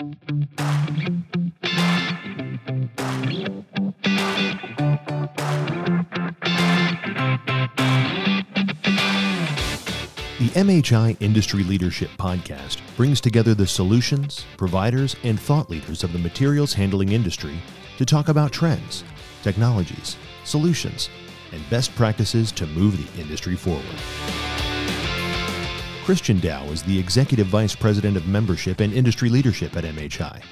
[0.00, 0.06] The
[10.54, 16.72] MHI Industry Leadership Podcast brings together the solutions, providers, and thought leaders of the materials
[16.72, 17.60] handling industry
[17.98, 19.04] to talk about trends,
[19.42, 21.10] technologies, solutions,
[21.52, 24.49] and best practices to move the industry forward.
[26.04, 30.42] Christian Dow is the Executive Vice President of Membership and Industry Leadership at MHI.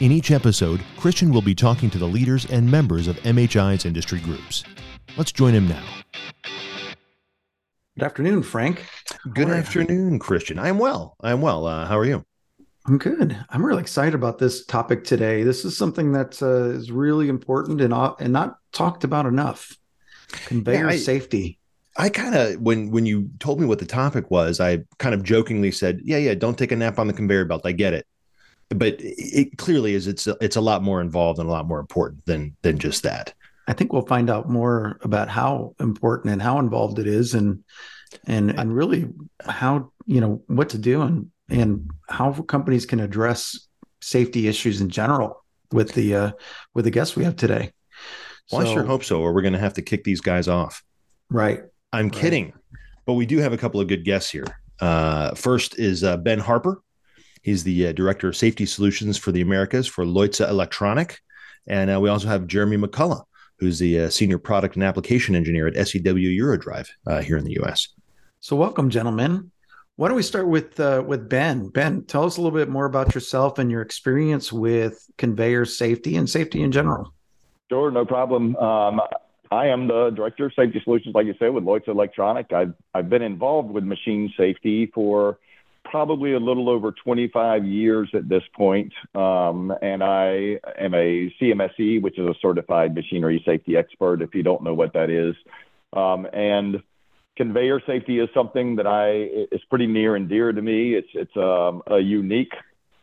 [0.00, 4.20] In each episode, Christian will be talking to the leaders and members of MHI's industry
[4.20, 4.64] groups.
[5.16, 5.84] Let's join him now.
[7.98, 8.86] Good afternoon, Frank.
[9.34, 10.58] Good afternoon, Christian.
[10.58, 11.14] I am well.
[11.20, 11.66] I am well.
[11.66, 12.24] Uh, how are you?
[12.86, 13.36] I'm good.
[13.50, 15.42] I'm really excited about this topic today.
[15.42, 19.76] This is something that uh, is really important and uh, and not talked about enough.
[20.46, 21.59] Conveyor yeah, I, safety.
[21.96, 25.22] I kind of when when you told me what the topic was, I kind of
[25.22, 27.62] jokingly said, "Yeah, yeah, don't take a nap on the conveyor belt.
[27.64, 28.06] I get it."
[28.68, 32.24] But it clearly is it's it's a lot more involved and a lot more important
[32.26, 33.34] than than just that.
[33.66, 37.64] I think we'll find out more about how important and how involved it is, and
[38.24, 39.08] and and really
[39.44, 43.66] how you know what to do and and how companies can address
[44.00, 46.30] safety issues in general with the uh,
[46.74, 47.72] with the guests we have today.
[48.52, 50.48] Well, so, I sure hope so, or we're going to have to kick these guys
[50.48, 50.82] off.
[51.30, 51.62] Right.
[51.92, 52.14] I'm right.
[52.14, 52.52] kidding,
[53.06, 54.46] but we do have a couple of good guests here.
[54.80, 56.82] Uh, first is uh, Ben Harper.
[57.42, 61.20] He's the uh, director of safety solutions for the Americas for Leuze Electronic,
[61.66, 63.24] and uh, we also have Jeremy McCullough
[63.60, 67.52] who's the uh, senior product and application engineer at SEW Eurodrive uh, here in the
[67.60, 67.88] U.S.
[68.40, 69.52] So, welcome, gentlemen.
[69.96, 71.68] Why don't we start with uh, with Ben?
[71.68, 76.16] Ben, tell us a little bit more about yourself and your experience with conveyor safety
[76.16, 77.12] and safety in general.
[77.70, 78.56] Sure, no problem.
[78.56, 79.00] Um,
[79.50, 82.52] I am the director of safety solutions, like you said, with Leuze Electronic.
[82.52, 85.38] I've I've been involved with machine safety for
[85.84, 88.92] probably a little over 25 years at this point.
[89.14, 94.42] Um, and I am a CMSE, which is a certified machinery safety expert, if you
[94.42, 95.34] don't know what that is.
[95.92, 96.82] Um, and
[97.36, 100.94] conveyor safety is something that I is pretty near and dear to me.
[100.94, 102.52] It's it's um, a unique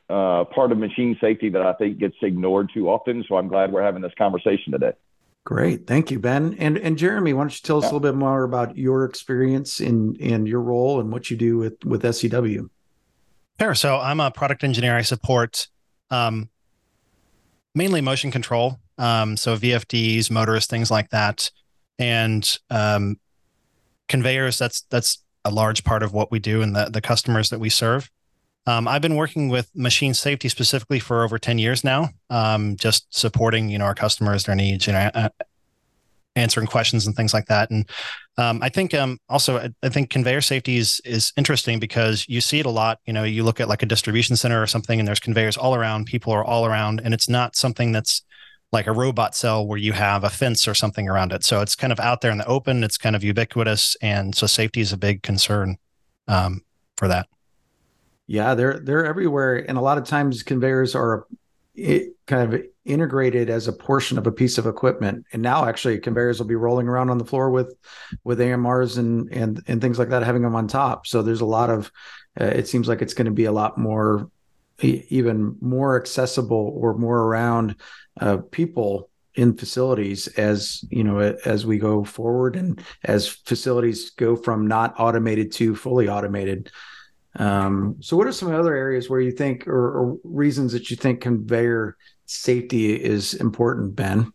[0.09, 3.25] uh, part of machine safety that I think gets ignored too often.
[3.27, 4.93] So I'm glad we're having this conversation today.
[5.47, 6.57] Great, thank you, Ben.
[6.59, 7.87] And and Jeremy, why don't you tell us yeah.
[7.87, 11.57] a little bit more about your experience in in your role and what you do
[11.57, 12.69] with with SEW?
[13.57, 13.73] Sure.
[13.73, 14.97] So I'm a product engineer.
[14.97, 15.69] I support
[16.11, 16.49] um,
[17.73, 21.49] mainly motion control, um, so VFDs, motors, things like that,
[21.97, 23.17] and um,
[24.09, 24.57] conveyors.
[24.57, 27.69] That's that's a large part of what we do and the the customers that we
[27.69, 28.11] serve.
[28.67, 33.07] Um, I've been working with machine safety specifically for over 10 years now, um, just
[33.17, 35.09] supporting, you know, our customers, their needs, you know,
[36.35, 37.71] answering questions and things like that.
[37.71, 37.89] And
[38.37, 42.41] um, I think um, also I, I, think conveyor safety is is interesting because you
[42.41, 42.99] see it a lot.
[43.05, 45.73] You know, you look at like a distribution center or something, and there's conveyors all
[45.73, 46.05] around.
[46.05, 48.21] People are all around, and it's not something that's
[48.71, 51.43] like a robot cell where you have a fence or something around it.
[51.43, 52.83] So it's kind of out there in the open.
[52.83, 55.77] It's kind of ubiquitous, and so safety is a big concern
[56.27, 56.61] um,
[56.97, 57.27] for that.
[58.27, 61.25] Yeah, they're they're everywhere, and a lot of times conveyors are
[61.75, 65.25] it kind of integrated as a portion of a piece of equipment.
[65.31, 67.75] And now actually conveyors will be rolling around on the floor with
[68.23, 71.07] with AMRs and and and things like that, having them on top.
[71.07, 71.91] So there's a lot of
[72.39, 74.29] uh, it seems like it's going to be a lot more
[74.81, 77.75] even more accessible or more around
[78.19, 84.35] uh, people in facilities as you know as we go forward and as facilities go
[84.35, 86.71] from not automated to fully automated
[87.37, 90.97] um, so, what are some other areas where you think, or, or reasons that you
[90.97, 94.31] think conveyor safety is important, Ben?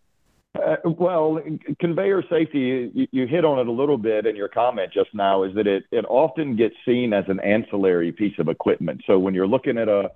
[0.55, 1.41] Uh, well,
[1.81, 5.43] conveyor safety, you, you, hit on it a little bit in your comment just now,
[5.43, 9.03] is that it, it often gets seen as an ancillary piece of equipment.
[9.07, 10.11] So when you're looking at a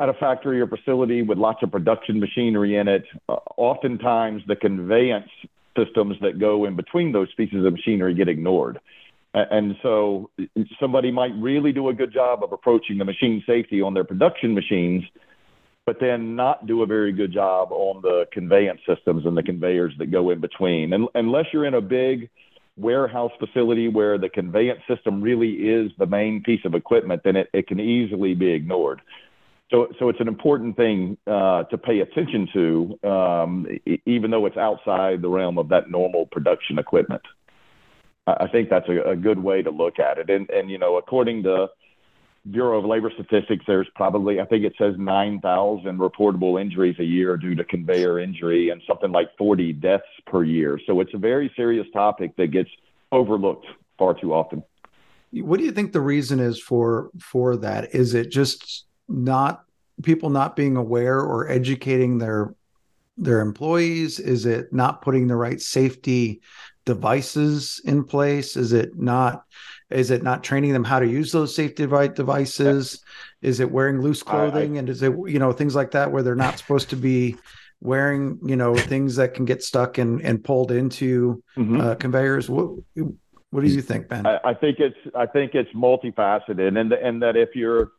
[0.00, 4.56] at a factory or facility with lots of production machinery in it, uh, oftentimes the
[4.56, 5.30] conveyance
[5.78, 8.80] systems that go in between those pieces of machinery get ignored.
[9.34, 10.30] And so
[10.78, 14.54] somebody might really do a good job of approaching the machine safety on their production
[14.54, 15.02] machines,
[15.86, 19.92] but then not do a very good job on the conveyance systems and the conveyors
[19.98, 20.92] that go in between.
[20.92, 22.30] And unless you're in a big
[22.76, 27.50] warehouse facility where the conveyance system really is the main piece of equipment, then it,
[27.52, 29.00] it can easily be ignored.
[29.70, 33.66] So, so it's an important thing uh, to pay attention to, um,
[34.06, 37.22] even though it's outside the realm of that normal production equipment.
[38.26, 40.30] I think that's a, a good way to look at it.
[40.30, 41.68] And, and, you know, according to
[42.50, 47.36] Bureau of Labor Statistics, there's probably, I think it says 9,000 reportable injuries a year
[47.36, 50.80] due to conveyor injury and something like 40 deaths per year.
[50.86, 52.70] So it's a very serious topic that gets
[53.12, 53.66] overlooked
[53.98, 54.62] far too often.
[55.32, 57.94] What do you think the reason is for for that?
[57.94, 59.64] Is it just not
[60.02, 62.54] people not being aware or educating their
[63.16, 64.20] their employees?
[64.20, 66.40] Is it not putting the right safety
[66.84, 68.56] devices in place?
[68.56, 69.44] Is it not
[69.90, 73.02] is it not training them how to use those safety devices?
[73.42, 76.10] Is it wearing loose clothing I, I, and is it you know things like that
[76.10, 77.36] where they're not supposed to be
[77.80, 81.80] wearing you know things that can get stuck and and pulled into mm-hmm.
[81.80, 82.48] uh, conveyors?
[82.48, 82.70] What
[83.50, 84.26] what do you think, Ben?
[84.26, 87.92] I, I, think it's I think it's multifaceted, and and that if you're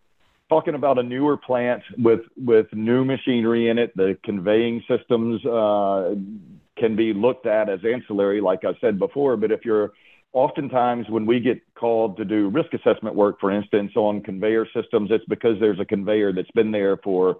[0.49, 6.15] talking about a newer plant with with new machinery in it, the conveying systems uh,
[6.77, 9.37] can be looked at as ancillary, like I said before.
[9.37, 9.93] But if you're
[10.33, 15.09] oftentimes when we get called to do risk assessment work, for instance, on conveyor systems,
[15.11, 17.37] it's because there's a conveyor that's been there for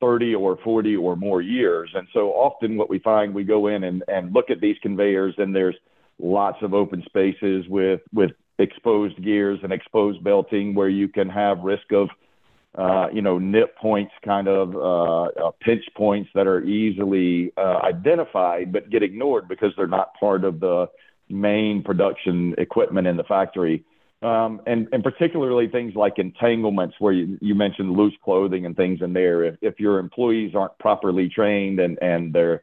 [0.00, 1.90] 30 or 40 or more years.
[1.94, 5.34] And so often what we find, we go in and, and look at these conveyors
[5.36, 5.76] and there's
[6.18, 11.58] lots of open spaces with, with exposed gears and exposed belting where you can have
[11.60, 12.08] risk of,
[13.12, 18.72] you know, nip points, kind of uh, uh, pinch points that are easily uh, identified
[18.72, 20.86] but get ignored because they're not part of the
[21.28, 23.84] main production equipment in the factory.
[24.22, 29.00] Um, and, and particularly things like entanglements where you, you mentioned loose clothing and things
[29.00, 29.44] in there.
[29.44, 32.62] If, if your employees aren't properly trained and, and their,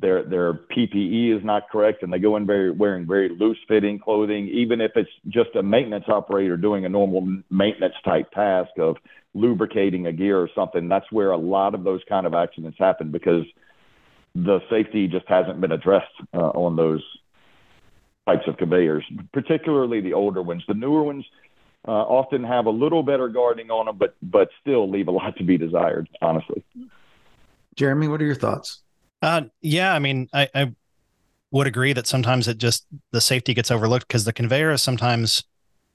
[0.00, 3.98] their, their PPE is not correct and they go in very, wearing very loose fitting
[3.98, 8.96] clothing, even if it's just a maintenance operator doing a normal maintenance type task of
[9.34, 13.10] lubricating a gear or something, that's where a lot of those kind of accidents happen
[13.10, 13.44] because
[14.34, 17.02] the safety just hasn't been addressed uh, on those
[18.26, 20.62] types of conveyors, particularly the older ones.
[20.68, 21.24] The newer ones
[21.86, 25.36] uh, often have a little better guarding on them, but but still leave a lot
[25.38, 26.08] to be desired.
[26.20, 26.62] Honestly,
[27.74, 28.82] Jeremy, what are your thoughts?
[29.22, 30.72] Uh, yeah, I mean, I, I
[31.52, 35.44] would agree that sometimes it just the safety gets overlooked because the conveyor is sometimes.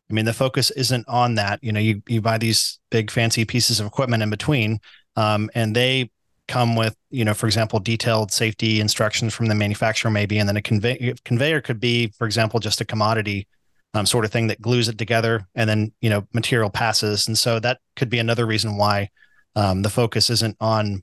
[0.10, 1.60] I mean, the focus isn't on that.
[1.64, 4.80] You know, you you buy these big fancy pieces of equipment in between,
[5.16, 6.12] um, and they
[6.48, 10.58] come with, you know, for example, detailed safety instructions from the manufacturer, maybe, and then
[10.58, 13.48] a convey- conveyor could be, for example, just a commodity
[13.96, 17.38] um, sort of thing that glues it together, and then you know material passes, and
[17.38, 19.10] so that could be another reason why
[19.56, 21.02] um, the focus isn't on,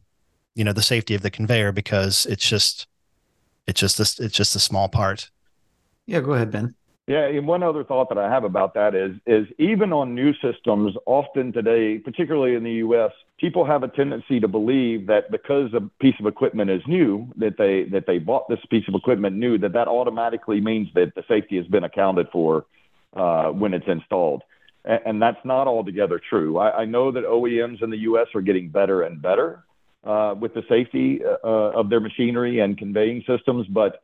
[0.54, 2.86] you know, the safety of the conveyor because it's just,
[3.66, 5.30] it's just this, it's just a small part.
[6.06, 6.74] Yeah, go ahead, Ben.
[7.08, 10.32] Yeah, and one other thought that I have about that is is even on new
[10.34, 15.74] systems, often today, particularly in the U.S., people have a tendency to believe that because
[15.74, 19.36] a piece of equipment is new, that they that they bought this piece of equipment
[19.36, 22.66] new, that that automatically means that the safety has been accounted for
[23.16, 24.44] uh, when it's installed,
[24.84, 26.58] and, and that's not altogether true.
[26.58, 28.28] I, I know that OEMs in the U.S.
[28.32, 29.64] are getting better and better
[30.04, 34.02] uh, with the safety uh, of their machinery and conveying systems, but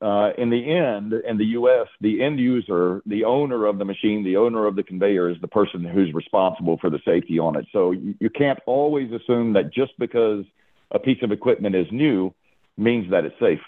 [0.00, 4.22] uh, in the end, in the U.S., the end user, the owner of the machine,
[4.22, 7.66] the owner of the conveyor is the person who's responsible for the safety on it.
[7.72, 10.44] So you, you can't always assume that just because
[10.92, 12.32] a piece of equipment is new
[12.76, 13.60] means that it's safe.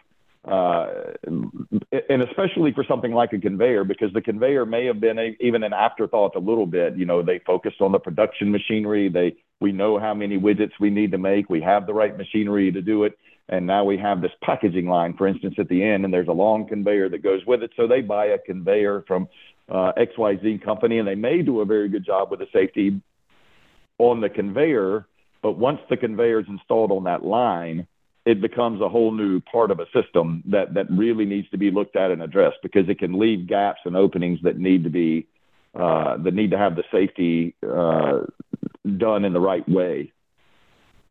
[1.92, 5.64] And especially for something like a conveyor, because the conveyor may have been a, even
[5.64, 6.96] an afterthought a little bit.
[6.96, 9.08] You know, they focused on the production machinery.
[9.08, 11.50] They we know how many widgets we need to make.
[11.50, 13.18] We have the right machinery to do it
[13.50, 16.32] and now we have this packaging line, for instance, at the end, and there's a
[16.32, 17.72] long conveyor that goes with it.
[17.76, 19.28] So they buy a conveyor from
[19.68, 23.02] uh, XYZ company, and they may do a very good job with the safety
[23.98, 25.04] on the conveyor.
[25.42, 27.88] But once the conveyor is installed on that line,
[28.30, 31.70] it becomes a whole new part of a system that that really needs to be
[31.70, 35.26] looked at and addressed because it can leave gaps and openings that need to be
[35.74, 38.20] uh, that need to have the safety uh,
[38.96, 40.12] done in the right way.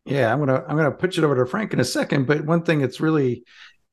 [0.06, 2.26] Yeah, I'm gonna I'm gonna put it over to Frank in a second.
[2.26, 3.44] But one thing that's really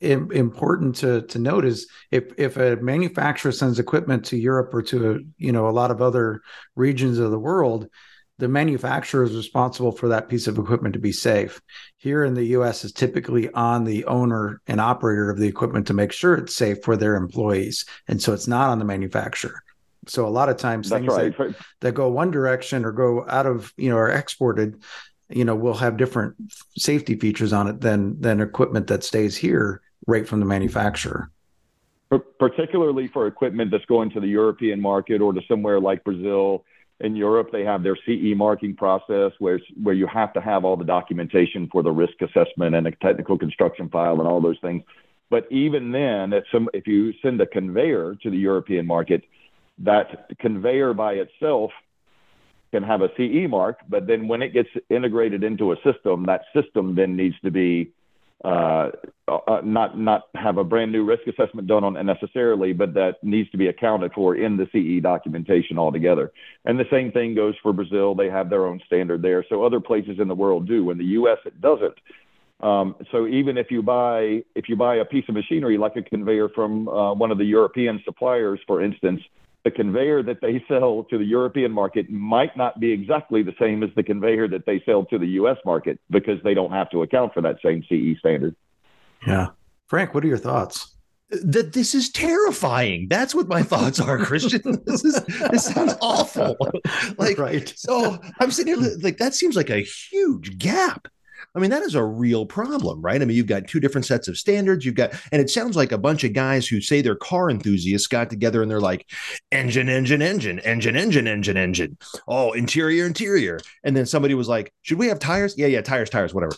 [0.01, 4.83] Im- important to to note is if if a manufacturer sends equipment to Europe or
[4.83, 6.43] to a, you know a lot of other
[6.77, 7.89] regions of the world,
[8.39, 11.61] the manufacturer is responsible for that piece of equipment to be safe.
[11.97, 15.95] Here in the US is typically on the owner and operator of the equipment to
[15.95, 17.87] make sure it's safe for their employees.
[18.09, 19.63] And so it's not on the manufacturer.
[20.07, 21.37] So a lot of times That's things right.
[21.39, 24.83] that, that go one direction or go out of, you know, are exported,
[25.29, 26.35] you know will have different
[26.77, 31.31] safety features on it than than equipment that stays here right from the manufacturer
[32.39, 36.65] particularly for equipment that's going to the european market or to somewhere like brazil
[37.01, 40.77] in europe they have their ce marking process where where you have to have all
[40.77, 44.83] the documentation for the risk assessment and a technical construction file and all those things.
[45.29, 49.25] But even then some, if you send a conveyor to the european market
[49.79, 51.71] that conveyor by itself
[52.73, 56.43] can have a CE mark, but then when it gets integrated into a system, that
[56.55, 57.93] system then needs to be
[58.47, 58.91] uh,
[59.27, 63.17] uh, not not have a brand new risk assessment done on it necessarily, but that
[63.23, 66.33] needs to be accounted for in the CE documentation altogether.
[66.65, 69.45] And the same thing goes for Brazil; they have their own standard there.
[69.49, 70.91] So other places in the world do.
[70.93, 71.95] In the U.S., it doesn't.
[72.61, 76.03] Um, so even if you buy if you buy a piece of machinery like a
[76.03, 79.21] conveyor from uh, one of the European suppliers, for instance,
[79.67, 83.83] the conveyor that they sell to the European market might not be exactly the same
[83.83, 85.57] as the conveyor that they sell to the U.S.
[85.65, 88.55] market because they don't have to account for that same CE standard.
[89.27, 89.49] Yeah.
[89.89, 90.95] Frank, what are your thoughts?
[91.31, 93.09] That this is terrifying.
[93.09, 94.63] That's what my thoughts are, Christian.
[94.87, 95.21] this is
[95.51, 96.57] this sounds awful.
[97.19, 97.73] Like right.
[97.77, 101.09] so I'm sitting here like that seems like a huge gap
[101.55, 103.21] I mean, that is a real problem, right?
[103.21, 104.85] I mean, you've got two different sets of standards.
[104.85, 108.07] You've got, and it sounds like a bunch of guys who say they're car enthusiasts
[108.07, 109.07] got together and they're like,
[109.53, 111.99] engine, engine, engine, engine, engine, engine, engine.
[112.29, 113.61] Oh, interior, interior.
[113.85, 115.57] And then somebody was like, should we have tires?
[115.57, 116.57] Yeah, yeah, tires, tires, whatever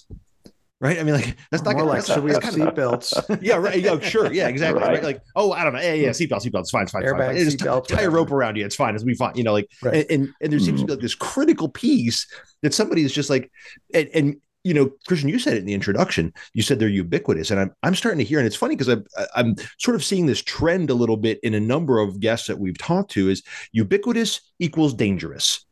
[0.81, 0.99] right?
[0.99, 3.39] I mean, like that's not more gonna, like should we have seatbelts?
[3.43, 3.81] yeah, right.
[3.81, 4.33] Yeah, sure.
[4.33, 4.81] Yeah, exactly.
[4.81, 4.95] Right.
[4.95, 5.03] right.
[5.03, 5.81] Like, oh, I don't know.
[5.81, 6.61] Yeah, yeah, seatbelt, seatbelt.
[6.61, 6.83] It's fine.
[6.85, 7.03] It's fine.
[7.03, 7.37] It's fine.
[7.37, 8.65] Just tie, a rope around you.
[8.65, 8.95] It's fine.
[8.95, 9.35] It's be fine.
[9.37, 9.95] You know, like, right.
[9.95, 11.03] and, and, and there seems to be like mm.
[11.03, 12.27] this critical piece
[12.63, 13.51] that somebody is just like,
[13.93, 14.37] and, and
[14.69, 16.35] you know, Christian, you said it in the introduction.
[16.53, 19.05] You said they're ubiquitous, and I'm I'm starting to hear, and it's funny because I'm
[19.35, 22.59] I'm sort of seeing this trend a little bit in a number of guests that
[22.59, 23.31] we've talked to.
[23.31, 25.65] Is ubiquitous equals dangerous,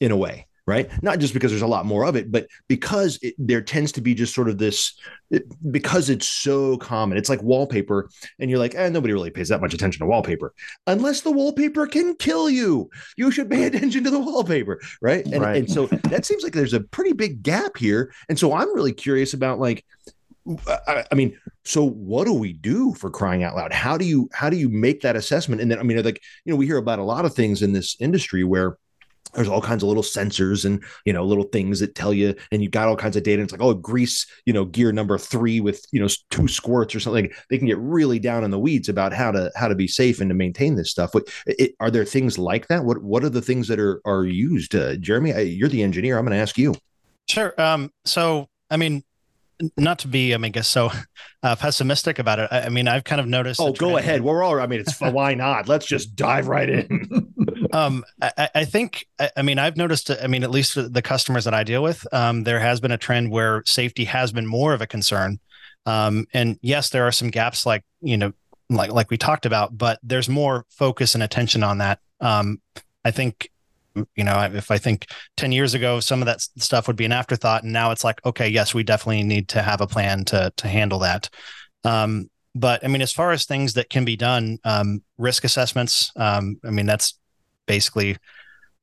[0.00, 0.90] in a way right?
[1.02, 4.00] Not just because there's a lot more of it, but because it, there tends to
[4.00, 4.94] be just sort of this,
[5.30, 7.18] it, because it's so common.
[7.18, 10.54] It's like wallpaper, and you're like, eh, nobody really pays that much attention to wallpaper,
[10.86, 12.90] unless the wallpaper can kill you.
[13.16, 15.24] You should pay attention to the wallpaper, right?
[15.24, 15.56] And, right.
[15.56, 18.12] and so that seems like there's a pretty big gap here.
[18.28, 19.84] And so I'm really curious about like,
[20.66, 23.72] I, I, mean, so what do we do for crying out loud?
[23.72, 25.60] How do you how do you make that assessment?
[25.60, 27.72] And then I mean, like you know, we hear about a lot of things in
[27.72, 28.76] this industry where
[29.34, 32.62] there's all kinds of little sensors and you know little things that tell you and
[32.62, 35.18] you got all kinds of data and it's like oh grease you know gear number
[35.18, 38.58] three with you know two squirts or something they can get really down in the
[38.58, 41.74] weeds about how to how to be safe and to maintain this stuff what it,
[41.80, 44.96] are there things like that what what are the things that are are used uh,
[44.96, 46.74] jeremy I, you're the engineer i'm going to ask you
[47.28, 49.02] sure um so i mean
[49.76, 50.90] not to be, I mean, I guess so
[51.42, 52.48] uh, pessimistic about it.
[52.50, 53.60] I, I, mean, I've kind of noticed.
[53.60, 54.22] Oh, go ahead.
[54.22, 54.60] We're all.
[54.60, 55.68] I mean, it's why not?
[55.68, 57.32] Let's just dive right in.
[57.72, 59.06] um, I, I think.
[59.18, 60.10] I, I, mean, I've noticed.
[60.10, 62.98] I mean, at least the customers that I deal with, um, there has been a
[62.98, 65.40] trend where safety has been more of a concern.
[65.86, 68.32] Um, and yes, there are some gaps, like you know,
[68.70, 71.98] like like we talked about, but there's more focus and attention on that.
[72.20, 72.60] Um,
[73.04, 73.50] I think
[74.14, 77.12] you know if i think 10 years ago some of that stuff would be an
[77.12, 80.52] afterthought and now it's like okay yes we definitely need to have a plan to
[80.56, 81.28] to handle that
[81.84, 86.10] um, but i mean as far as things that can be done um, risk assessments
[86.16, 87.18] um, i mean that's
[87.66, 88.16] basically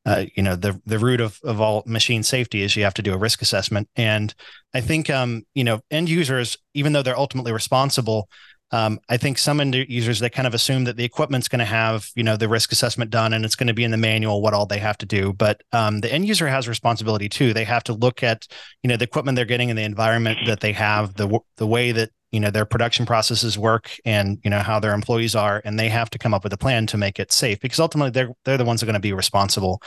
[0.05, 3.01] uh, you know the the root of, of all machine safety is you have to
[3.01, 4.33] do a risk assessment and
[4.73, 8.29] i think um, you know end users even though they're ultimately responsible
[8.71, 11.65] um, I think some end users they kind of assume that the equipment's going to
[11.65, 14.41] have you know the risk assessment done and it's going to be in the manual
[14.41, 15.33] what all they have to do.
[15.33, 17.53] But um, the end user has responsibility too.
[17.53, 18.47] They have to look at
[18.83, 21.91] you know the equipment they're getting and the environment that they have, the the way
[21.93, 25.79] that you know their production processes work and you know how their employees are, and
[25.79, 28.29] they have to come up with a plan to make it safe because ultimately they're
[28.45, 29.81] they're the ones that are going to be responsible.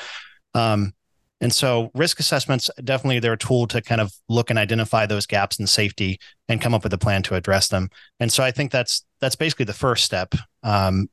[0.54, 0.92] Um,
[1.40, 5.26] and so risk assessments definitely they're a tool to kind of look and identify those
[5.26, 7.90] gaps in safety and come up with a plan to address them.
[8.20, 11.08] And so I think that's that's basically the first step um,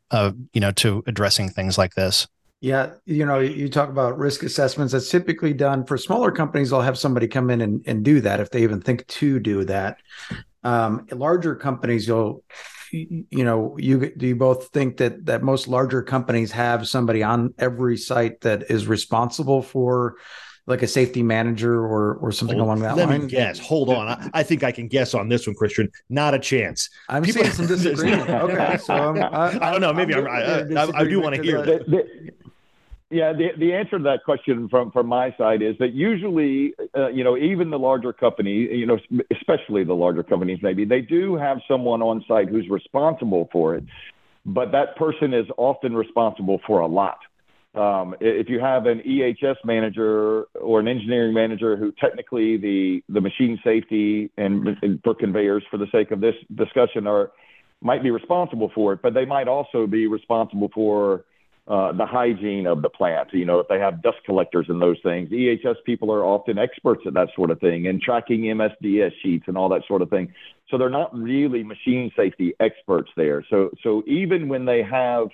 [0.53, 2.27] you know to addressing things like this.
[2.61, 4.91] Yeah, you know, you talk about risk assessments.
[4.91, 6.71] That's typically done for smaller companies.
[6.71, 9.63] They'll have somebody come in and, and do that if they even think to do
[9.65, 9.97] that.
[10.63, 12.43] Um, larger companies, you'll
[12.91, 17.53] you know you do you both think that that most larger companies have somebody on
[17.57, 20.15] every site that is responsible for
[20.69, 23.21] like a safety manager or or something hold, along that let line?
[23.23, 23.57] me guess.
[23.59, 24.07] Hold on.
[24.07, 25.89] I, I, think I can guess on this one, Christian.
[26.09, 26.89] Not a chance.
[27.09, 28.29] I'm People, seeing some disagreement.
[28.29, 29.91] okay, so I'm, I, I don't know.
[29.93, 31.63] Maybe I'm, I, I, do want to hear.
[31.65, 32.33] that.
[33.11, 37.09] Yeah, the, the answer to that question from, from my side is that usually, uh,
[37.09, 38.99] you know, even the larger company, you know,
[39.31, 43.83] especially the larger companies, maybe they do have someone on site who's responsible for it,
[44.45, 47.17] but that person is often responsible for a lot.
[47.73, 53.21] Um, if you have an EHS manager or an engineering manager who technically the, the
[53.21, 57.31] machine safety and, and for conveyors, for the sake of this discussion, are
[57.81, 61.23] might be responsible for it, but they might also be responsible for
[61.69, 63.29] uh, the hygiene of the plant.
[63.31, 67.03] You know, if they have dust collectors and those things, EHS people are often experts
[67.05, 70.33] at that sort of thing and tracking MSDS sheets and all that sort of thing.
[70.69, 73.45] So they're not really machine safety experts there.
[73.51, 75.27] So so even when they have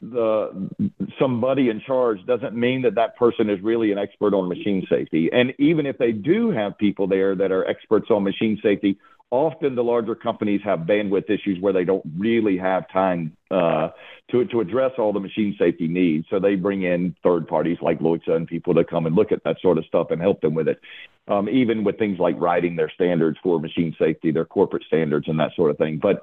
[0.00, 0.70] the
[1.18, 5.28] somebody in charge doesn't mean that that person is really an expert on machine safety.
[5.32, 8.98] And even if they do have people there that are experts on machine safety,
[9.30, 13.88] often the larger companies have bandwidth issues where they don't really have time uh,
[14.30, 16.26] to to address all the machine safety needs.
[16.30, 19.44] So they bring in third parties like Leuze and people to come and look at
[19.44, 20.80] that sort of stuff and help them with it.
[21.26, 25.38] Um, even with things like writing their standards for machine safety, their corporate standards and
[25.40, 26.00] that sort of thing.
[26.00, 26.22] But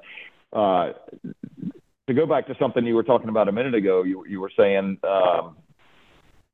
[0.52, 0.92] uh,
[2.08, 4.52] to go back to something you were talking about a minute ago, you you were
[4.56, 4.98] saying.
[5.04, 5.56] Um,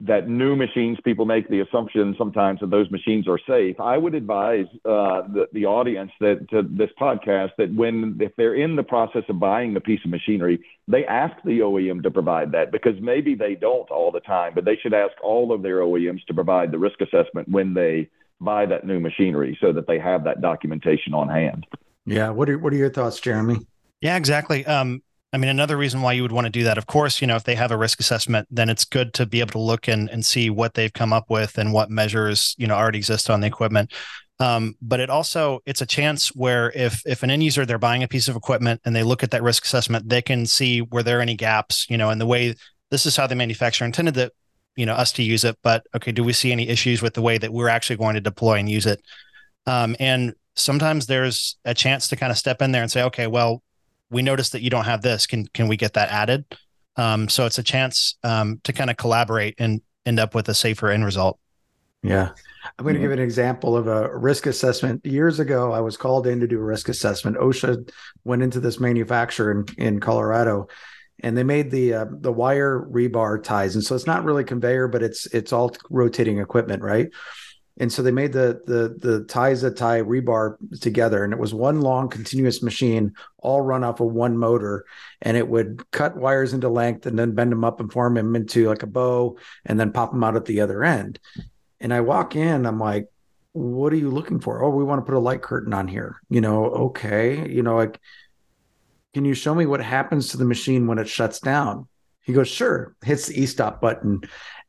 [0.04, 3.78] that new machines people make the assumption sometimes that those machines are safe.
[3.78, 8.54] I would advise uh, the, the audience that to this podcast that when if they're
[8.56, 12.50] in the process of buying a piece of machinery, they ask the OEM to provide
[12.52, 15.78] that because maybe they don't all the time, but they should ask all of their
[15.78, 18.08] OEMs to provide the risk assessment when they
[18.40, 21.64] buy that new machinery so that they have that documentation on hand.
[22.06, 22.30] Yeah.
[22.30, 23.58] What are what are your thoughts, Jeremy?
[24.00, 24.66] Yeah, exactly.
[24.66, 25.00] Um,
[25.32, 27.36] I mean, another reason why you would want to do that, of course, you know,
[27.36, 30.10] if they have a risk assessment, then it's good to be able to look and,
[30.10, 33.40] and see what they've come up with and what measures, you know, already exist on
[33.40, 33.92] the equipment.
[34.40, 38.02] Um, but it also it's a chance where if if an end user they're buying
[38.02, 41.02] a piece of equipment and they look at that risk assessment, they can see were
[41.02, 42.54] there any gaps, you know, in the way
[42.90, 44.32] this is how the manufacturer intended that,
[44.76, 45.56] you know, us to use it.
[45.62, 48.20] But okay, do we see any issues with the way that we're actually going to
[48.20, 49.00] deploy and use it?
[49.66, 53.28] Um, and sometimes there's a chance to kind of step in there and say, okay,
[53.28, 53.62] well,
[54.12, 55.26] we noticed that you don't have this.
[55.26, 56.44] Can can we get that added?
[56.96, 60.54] Um, so it's a chance um, to kind of collaborate and end up with a
[60.54, 61.38] safer end result.
[62.02, 62.30] Yeah.
[62.78, 63.04] I'm going to mm-hmm.
[63.04, 65.04] give an example of a risk assessment.
[65.04, 67.36] Years ago, I was called in to do a risk assessment.
[67.36, 67.90] OSHA
[68.24, 70.68] went into this manufacturer in, in Colorado
[71.22, 73.74] and they made the uh, the wire rebar ties.
[73.74, 77.08] And so it's not really conveyor, but it's it's all rotating equipment, right?
[77.82, 81.52] And so they made the the the ties that tie rebar together and it was
[81.52, 84.84] one long continuous machine all run off of one motor
[85.20, 88.36] and it would cut wires into length and then bend them up and form them
[88.36, 89.36] into like a bow
[89.66, 91.18] and then pop them out at the other end.
[91.80, 93.08] And i walk in i'm like
[93.54, 94.62] what are you looking for?
[94.62, 96.22] Oh we want to put a light curtain on here.
[96.30, 97.50] You know okay.
[97.50, 97.98] You know like
[99.12, 101.88] can you show me what happens to the machine when it shuts down?
[102.22, 104.20] He goes sure hits the e-stop button.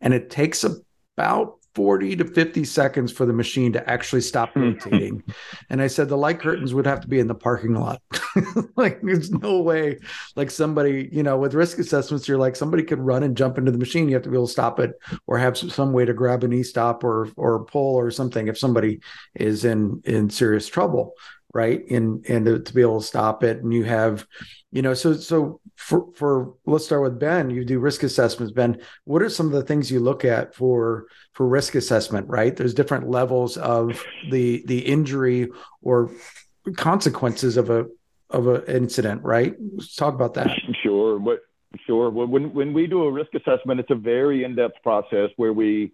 [0.02, 4.62] And it takes about 40 to 50 seconds for the machine to actually stop hmm.
[4.62, 5.24] rotating.
[5.70, 8.02] and I said the light curtains would have to be in the parking lot.
[8.76, 10.00] like there's no way
[10.36, 13.72] like somebody, you know, with risk assessments, you're like somebody could run and jump into
[13.72, 14.08] the machine.
[14.08, 14.94] You have to be able to stop it
[15.28, 19.00] or have some way to grab an e-stop or or pull or something if somebody
[19.36, 21.14] is in in serious trouble
[21.54, 24.26] right and and to, to, be able to stop it and you have
[24.72, 27.50] you know so so for for let's start with ben.
[27.50, 28.80] You do risk assessments ben.
[29.06, 32.56] What are some of the things you look at for for risk assessment right?
[32.56, 35.50] There's different levels of the the injury
[35.82, 36.12] or
[36.78, 37.88] consequences of a
[38.30, 39.56] of an incident right?
[39.74, 40.52] Let's talk about that.
[40.82, 41.20] Sure.
[41.88, 42.10] Sure.
[42.12, 45.92] When when we do a risk assessment it's a very in-depth process where we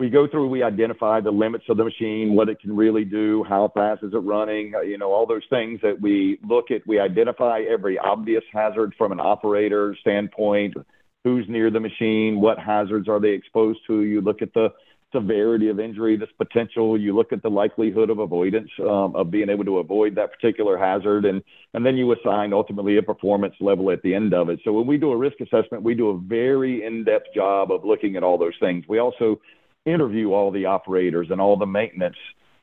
[0.00, 3.44] we go through, we identify the limits of the machine, what it can really do,
[3.48, 6.86] how fast is it running, uh, you know, all those things that we look at.
[6.86, 10.74] We identify every obvious hazard from an operator standpoint,
[11.22, 14.00] who's near the machine, what hazards are they exposed to.
[14.00, 14.70] You look at the
[15.12, 16.98] severity of injury that's potential.
[16.98, 20.78] You look at the likelihood of avoidance um, of being able to avoid that particular
[20.78, 21.42] hazard, and
[21.74, 24.60] and then you assign ultimately a performance level at the end of it.
[24.64, 28.16] So when we do a risk assessment, we do a very in-depth job of looking
[28.16, 28.84] at all those things.
[28.88, 29.40] We also
[29.86, 32.16] interview all the operators and all the maintenance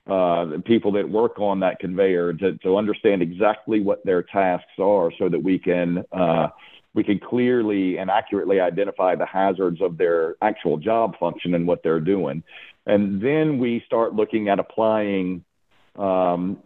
[0.08, 4.72] uh, the people that work on that conveyor to, to understand exactly what their tasks
[4.80, 6.48] are so that we can uh,
[6.94, 11.84] we can clearly and accurately identify the hazards of their actual job function and what
[11.84, 12.42] they're doing.
[12.86, 15.44] And then we start looking at applying
[15.98, 16.60] um,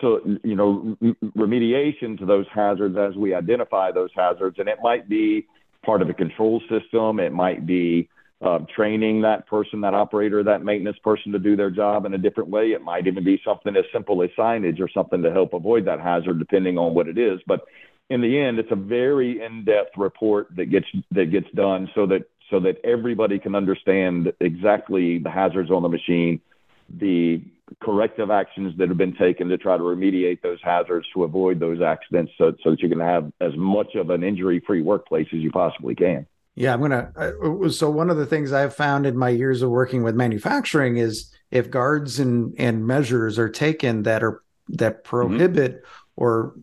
[0.00, 0.96] so, you know,
[1.36, 4.56] remediation to those hazards as we identify those hazards.
[4.58, 5.46] And it might be
[5.84, 7.20] part of a control system.
[7.20, 8.08] It might be
[8.40, 12.18] uh, training that person, that operator, that maintenance person to do their job in a
[12.18, 12.68] different way.
[12.68, 16.00] It might even be something as simple as signage or something to help avoid that
[16.00, 17.40] hazard, depending on what it is.
[17.46, 17.62] But
[18.10, 22.30] in the end, it's a very in-depth report that gets that gets done so that
[22.50, 26.40] so that everybody can understand exactly the hazards on the machine,
[26.88, 27.42] the
[27.82, 31.82] corrective actions that have been taken to try to remediate those hazards to avoid those
[31.82, 35.50] accidents so, so that you can have as much of an injury-free workplace as you
[35.50, 36.26] possibly can.
[36.58, 37.12] Yeah, I'm gonna.
[37.14, 40.96] Uh, so one of the things I've found in my years of working with manufacturing
[40.96, 45.08] is if guards and and measures are taken that are that mm-hmm.
[45.08, 45.86] prohibit mm-hmm.
[46.16, 46.56] or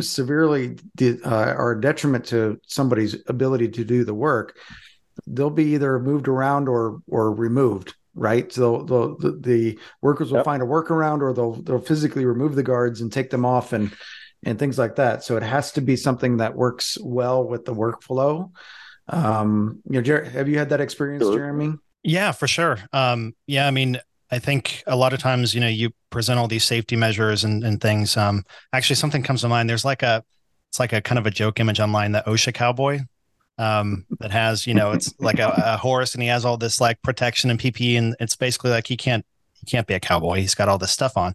[0.00, 4.56] severely de- uh, are a detriment to somebody's ability to do the work,
[5.26, 7.94] they'll be either moved around or or removed.
[8.14, 10.46] Right, so the the workers will yep.
[10.46, 13.92] find a workaround, or they'll they'll physically remove the guards and take them off, and
[14.42, 15.22] and things like that.
[15.22, 18.50] So it has to be something that works well with the workflow.
[19.08, 21.36] Um, you know, Jer- have you had that experience, sure.
[21.36, 21.74] Jeremy?
[22.02, 22.78] Yeah, for sure.
[22.92, 23.98] Um, yeah, I mean,
[24.30, 27.64] I think a lot of times, you know, you present all these safety measures and,
[27.64, 28.16] and things.
[28.16, 29.68] Um, actually, something comes to mind.
[29.68, 30.24] There's like a,
[30.70, 33.00] it's like a kind of a joke image online, the OSHA cowboy,
[33.58, 36.80] um, that has, you know, it's like a, a, horse and he has all this
[36.80, 40.40] like protection and PPE, and it's basically like he can't, he can't be a cowboy.
[40.40, 41.34] He's got all this stuff on.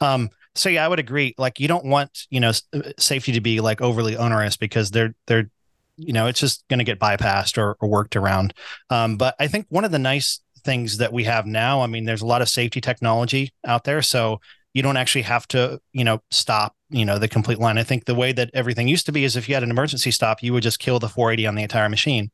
[0.00, 1.34] Um, so yeah, I would agree.
[1.38, 5.14] Like you don't want, you know, uh, safety to be like overly onerous because they're,
[5.26, 5.50] they're,
[5.96, 8.54] you know, it's just going to get bypassed or, or worked around.
[8.90, 11.82] Um, but I think one of the nice things that we have now.
[11.82, 14.40] I mean, there's a lot of safety technology out there, so
[14.72, 17.78] you don't actually have to, you know, stop, you know, the complete line.
[17.78, 20.10] I think the way that everything used to be is if you had an emergency
[20.10, 22.30] stop, you would just kill the 480 on the entire machine.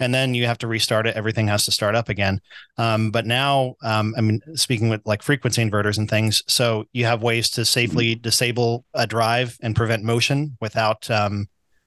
[0.00, 1.14] And then you have to restart it.
[1.14, 2.40] Everything has to start up again.
[2.76, 7.04] Um, but now, um, I mean, speaking with like frequency inverters and things, so you
[7.04, 11.46] have ways to safely disable a drive and prevent motion without um,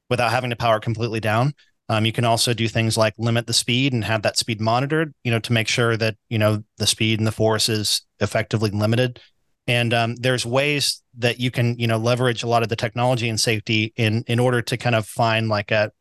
[0.10, 1.54] without having to power it completely down.
[1.88, 5.14] Um, you can also do things like limit the speed and have that speed monitored,
[5.24, 8.72] you know, to make sure that you know the speed and the force is effectively
[8.72, 9.20] limited.
[9.68, 13.30] And um, there's ways that you can, you know, leverage a lot of the technology
[13.30, 15.92] and safety in in order to kind of find like a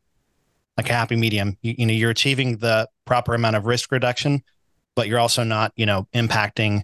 [0.77, 1.57] like a happy medium.
[1.61, 4.43] You, you know, you're achieving the proper amount of risk reduction,
[4.95, 6.83] but you're also not, you know, impacting,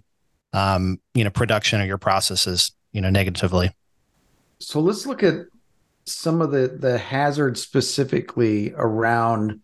[0.52, 3.70] um, you know, production or your processes, you know, negatively.
[4.60, 5.46] So let's look at
[6.04, 9.60] some of the the hazards specifically around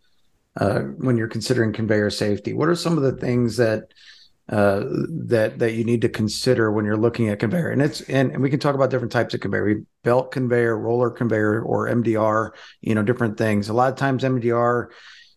[0.57, 2.53] uh, when you're considering conveyor safety?
[2.53, 3.93] What are some of the things that
[4.49, 4.85] uh,
[5.27, 7.71] that that you need to consider when you're looking at conveyor?
[7.71, 11.11] And it's and, and we can talk about different types of conveyor: belt conveyor, roller
[11.11, 12.51] conveyor, or MDR.
[12.81, 13.69] You know, different things.
[13.69, 14.89] A lot of times, MDR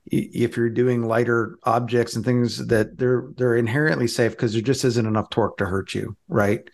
[0.07, 4.83] if you're doing lighter objects and things that they're they're inherently safe because there just
[4.83, 6.69] isn't enough torque to hurt you right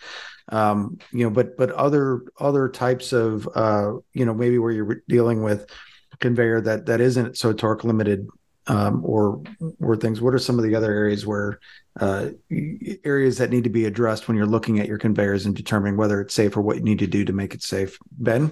[0.50, 5.02] um, you know, but but other other types of uh, you know maybe where you're
[5.08, 5.70] dealing with
[6.20, 8.28] conveyor that that isn't so torque limited
[8.68, 9.42] um, or
[9.80, 10.22] or things.
[10.22, 11.60] What are some of the other areas where
[12.00, 12.30] uh,
[13.04, 16.22] areas that need to be addressed when you're looking at your conveyors and determining whether
[16.22, 17.98] it's safe or what you need to do to make it safe?
[18.12, 18.52] Ben.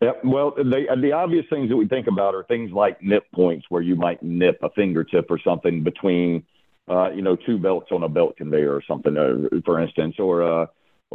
[0.00, 3.66] Yeah, well, the the obvious things that we think about are things like nip points,
[3.68, 6.44] where you might nip a fingertip or something between,
[6.88, 10.42] uh, you know, two belts on a belt conveyor or something, uh, for instance, or
[10.42, 10.66] uh,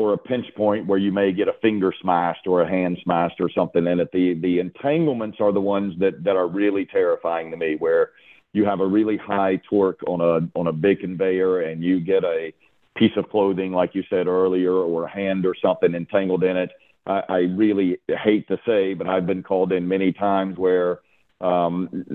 [0.01, 3.39] or a pinch point where you may get a finger smashed or a hand smashed
[3.39, 4.09] or something in it.
[4.11, 8.09] The the entanglements are the ones that that are really terrifying to me, where
[8.53, 12.23] you have a really high torque on a on a big conveyor and you get
[12.23, 12.51] a
[12.97, 16.71] piece of clothing, like you said earlier, or a hand or something entangled in it.
[17.05, 20.99] I, I really hate to say, but I've been called in many times where
[21.41, 22.05] um,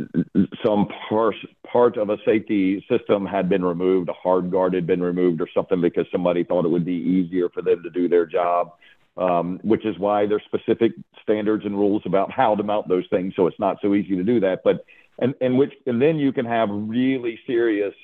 [0.64, 1.34] some part
[1.70, 5.48] part of a safety system had been removed, a hard guard had been removed, or
[5.52, 8.72] something because somebody thought it would be easier for them to do their job.
[9.18, 13.32] Um, which is why there's specific standards and rules about how to mount those things,
[13.34, 14.60] so it's not so easy to do that.
[14.62, 14.84] But
[15.18, 17.94] and and which and then you can have really serious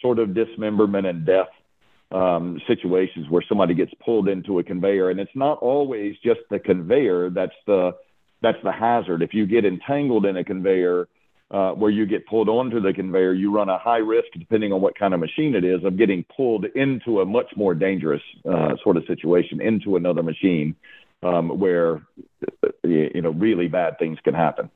[0.00, 1.48] sort of dismemberment and death
[2.12, 6.58] um, situations where somebody gets pulled into a conveyor, and it's not always just the
[6.58, 7.92] conveyor that's the
[8.42, 9.22] that's the hazard.
[9.22, 11.08] If you get entangled in a conveyor
[11.50, 14.80] uh, where you get pulled onto the conveyor, you run a high risk, depending on
[14.80, 18.76] what kind of machine it is, of getting pulled into a much more dangerous uh,
[18.82, 20.76] sort of situation, into another machine
[21.22, 22.02] um, where
[22.84, 24.70] you know really bad things can happen.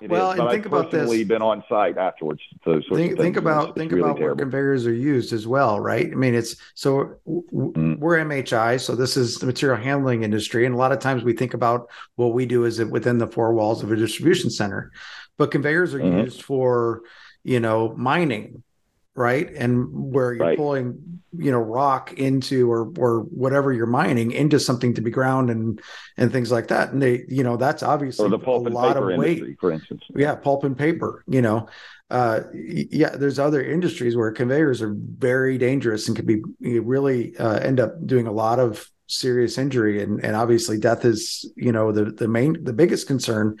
[0.00, 1.24] It well, is, and think I've about this.
[1.24, 2.40] Been on site afterwards.
[2.64, 4.36] think, think about think really about terrible.
[4.36, 6.06] where conveyors are used as well, right?
[6.06, 7.98] I mean, it's so mm.
[7.98, 11.32] we're MHI, so this is the material handling industry, and a lot of times we
[11.32, 14.92] think about what we do is within the four walls of a distribution center,
[15.36, 16.20] but conveyors are mm-hmm.
[16.20, 17.02] used for
[17.44, 18.62] you know mining,
[19.16, 19.50] right?
[19.54, 20.56] And where you're right.
[20.56, 25.50] pulling, you know, rock into or or whatever you're mining into something to be ground
[25.50, 25.80] and
[26.16, 26.92] and things like that.
[26.92, 30.02] And they, you know, that's obviously a lot of weight, industry, for instance.
[30.14, 31.24] Yeah, pulp and paper.
[31.26, 31.68] You know,
[32.10, 36.42] uh, yeah, there's other industries where conveyors are very dangerous and can be
[36.78, 41.48] really uh, end up doing a lot of serious injury and and obviously death is
[41.56, 43.56] you know the the main the biggest concern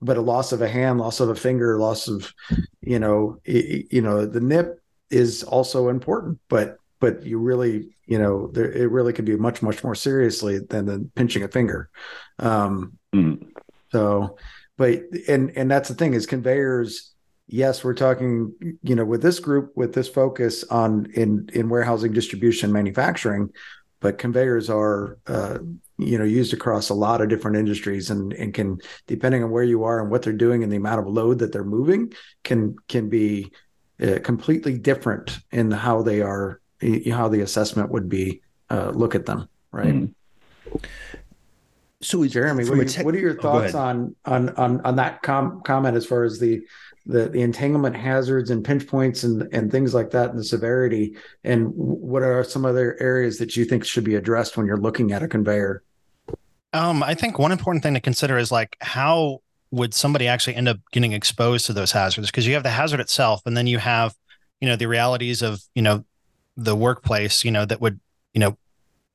[0.00, 2.32] but a loss of a hand loss of a finger loss of
[2.80, 8.48] you know you know the nip is also important, but but you really you know
[8.48, 11.90] there, it really can be much much more seriously than the pinching a finger.
[12.38, 13.46] Um, mm.
[13.92, 14.36] So,
[14.76, 17.12] but and and that's the thing is conveyors.
[17.48, 22.12] Yes, we're talking you know with this group with this focus on in in warehousing,
[22.12, 23.50] distribution, manufacturing,
[24.00, 25.58] but conveyors are uh,
[25.98, 29.64] you know used across a lot of different industries and and can depending on where
[29.64, 32.12] you are and what they're doing and the amount of load that they're moving
[32.44, 33.50] can can be
[34.02, 36.60] uh, completely different in how they are
[37.10, 39.94] how the assessment would be uh, look at them right?
[39.94, 40.76] Mm-hmm.
[42.02, 44.96] so jeremy what are, tech- what are, your oh, thoughts oh, on, on on on
[44.96, 46.62] that com- comment as far as the
[47.06, 51.16] the, the entanglement hazards and pinch points and, and things like that and the severity?
[51.44, 55.12] And what are some other areas that you think should be addressed when you're looking
[55.12, 55.82] at a conveyor?
[56.72, 60.68] Um, i think one important thing to consider is like how would somebody actually end
[60.68, 62.28] up getting exposed to those hazards?
[62.28, 64.14] Because you have the hazard itself and then you have
[64.60, 66.04] you know the realities of you know
[66.56, 68.00] the workplace you know that would
[68.32, 68.56] you know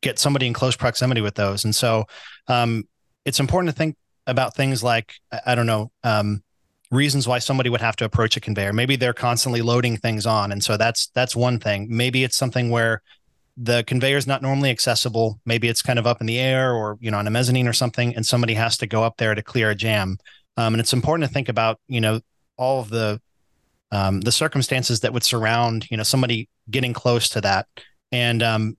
[0.02, 1.64] get somebody in close proximity with those.
[1.64, 2.06] And so
[2.48, 2.88] um,
[3.26, 3.96] it's important to think
[4.28, 5.14] about things like
[5.48, 6.44] i don't know um,
[6.92, 8.74] reasons why somebody would have to approach a conveyor.
[8.74, 11.88] Maybe they're constantly loading things on and so that's that's one thing.
[11.90, 13.02] Maybe it's something where
[13.58, 15.40] the conveyor is not normally accessible.
[15.46, 17.74] Maybe it's kind of up in the air or you know on a mezzanine or
[17.74, 20.18] something and somebody has to go up there to clear a jam
[20.58, 22.22] um, and it's important to think about you know
[22.58, 23.22] all of the
[23.92, 27.68] um, the circumstances that would surround you know somebody getting close to that.
[28.12, 28.78] And um,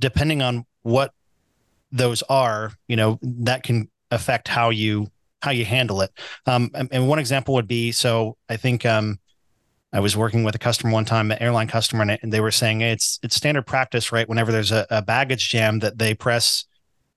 [0.00, 1.12] depending on what
[1.90, 5.10] those are you know that can affect how you
[5.42, 6.10] how you handle it.
[6.46, 9.18] Um, and, and, one example would be so i think um,
[9.92, 12.80] i was working with a customer one time an airline customer and they were saying
[12.80, 16.64] hey, it's it's standard practice right whenever there's a, a baggage jam that they press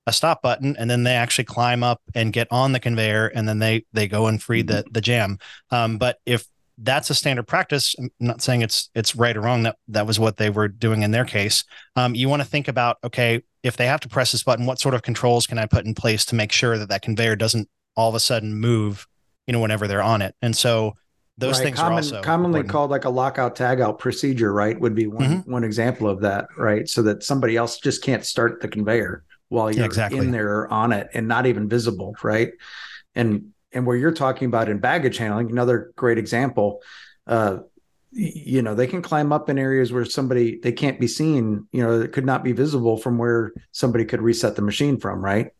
[0.07, 3.47] a stop button and then they actually climb up and get on the conveyor and
[3.47, 5.37] then they they go and free the the jam
[5.69, 6.47] um, but if
[6.83, 7.95] that's a standard practice.
[7.97, 9.63] I'm not saying it's it's right or wrong.
[9.63, 11.63] That that was what they were doing in their case.
[11.95, 14.79] Um, you want to think about okay, if they have to press this button, what
[14.79, 17.69] sort of controls can I put in place to make sure that that conveyor doesn't
[17.95, 19.07] all of a sudden move,
[19.47, 20.35] you know, whenever they're on it.
[20.41, 20.95] And so
[21.37, 21.65] those right.
[21.65, 22.71] things Common, are also commonly important.
[22.71, 24.79] called like a lockout tagout procedure, right?
[24.79, 25.51] Would be one mm-hmm.
[25.51, 26.89] one example of that, right?
[26.89, 30.19] So that somebody else just can't start the conveyor while you're yeah, exactly.
[30.19, 32.53] in there on it and not even visible, right?
[33.15, 36.81] And and where you're talking about in baggage handling, another great example,
[37.27, 37.59] uh,
[38.11, 41.83] you know, they can climb up in areas where somebody they can't be seen, you
[41.83, 45.51] know, it could not be visible from where somebody could reset the machine from, right?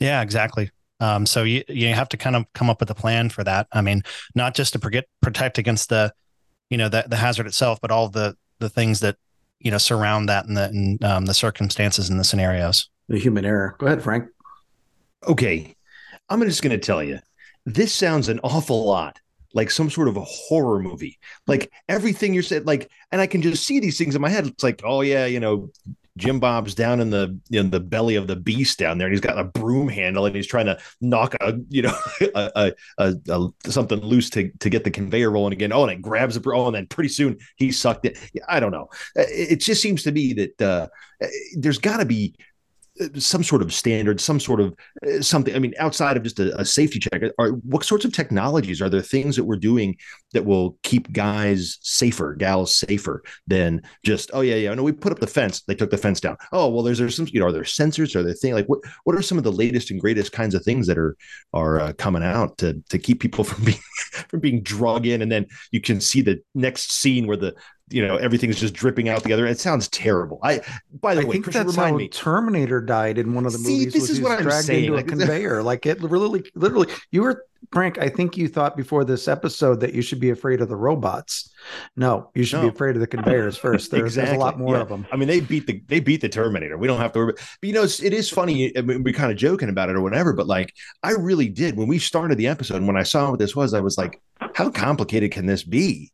[0.00, 0.70] Yeah, exactly.
[0.98, 3.68] Um, so you you have to kind of come up with a plan for that.
[3.72, 4.02] I mean,
[4.34, 6.12] not just to protect protect against the,
[6.70, 9.16] you know, the the hazard itself, but all the the things that
[9.60, 12.88] you know surround that and the and, um, the circumstances and the scenarios.
[13.08, 13.76] The human error.
[13.78, 14.28] Go ahead, Frank.
[15.26, 15.76] Okay,
[16.28, 17.20] I'm just going to tell you
[17.64, 19.20] this sounds an awful lot
[19.54, 21.18] like some sort of a horror movie.
[21.46, 24.46] Like everything you're saying, like, and I can just see these things in my head.
[24.46, 25.70] It's like, oh yeah, you know,
[26.18, 29.20] Jim Bob's down in the in the belly of the beast down there, and he's
[29.20, 31.94] got a broom handle, and he's trying to knock a you know
[32.34, 33.14] a, a, a,
[33.64, 35.72] a something loose to to get the conveyor rolling again.
[35.72, 38.18] Oh, and it grabs the oh, and then pretty soon he sucked it.
[38.46, 38.88] I don't know.
[39.14, 40.88] It just seems to me that uh,
[41.56, 42.34] there's got to be
[43.18, 44.74] some sort of standard, some sort of
[45.06, 45.54] uh, something.
[45.54, 48.88] I mean, outside of just a, a, safety check, are what sorts of technologies are
[48.88, 49.00] there?
[49.00, 49.96] Things that we're doing
[50.32, 55.12] that will keep guys safer, gals safer than just oh yeah yeah no we put
[55.12, 56.36] up the fence, they took the fence down.
[56.52, 58.16] Oh well, there's there's some you know are there sensors?
[58.16, 60.64] Are there things like what what are some of the latest and greatest kinds of
[60.64, 61.16] things that are
[61.52, 63.80] are uh, coming out to to keep people from being
[64.28, 67.54] from being drug in, and then you can see the next scene where the
[67.92, 69.46] you know everything's just dripping out the other.
[69.46, 70.40] It sounds terrible.
[70.42, 70.60] I
[71.00, 72.08] by the I way, think Christian, that's how me.
[72.08, 73.92] Terminator died in one of the See, movies.
[73.92, 74.84] This is what I'm dragged saying.
[74.84, 75.62] into like, a conveyor.
[75.62, 76.88] like it literally, literally.
[77.10, 77.98] You were Frank.
[77.98, 81.52] I think you thought before this episode that you should be afraid of the robots.
[81.96, 82.62] No, you should no.
[82.62, 83.90] be afraid of the conveyors first.
[83.90, 84.30] There, exactly.
[84.30, 84.82] There's a lot more yeah.
[84.82, 85.06] of them.
[85.12, 86.76] I mean, they beat the they beat the Terminator.
[86.76, 87.32] We don't have to worry.
[87.34, 88.76] But, but you know, it's, it is funny.
[88.76, 90.32] I mean, we're kind of joking about it or whatever.
[90.32, 92.76] But like, I really did when we started the episode.
[92.76, 94.20] And when I saw what this was, I was like,
[94.54, 96.12] how complicated can this be?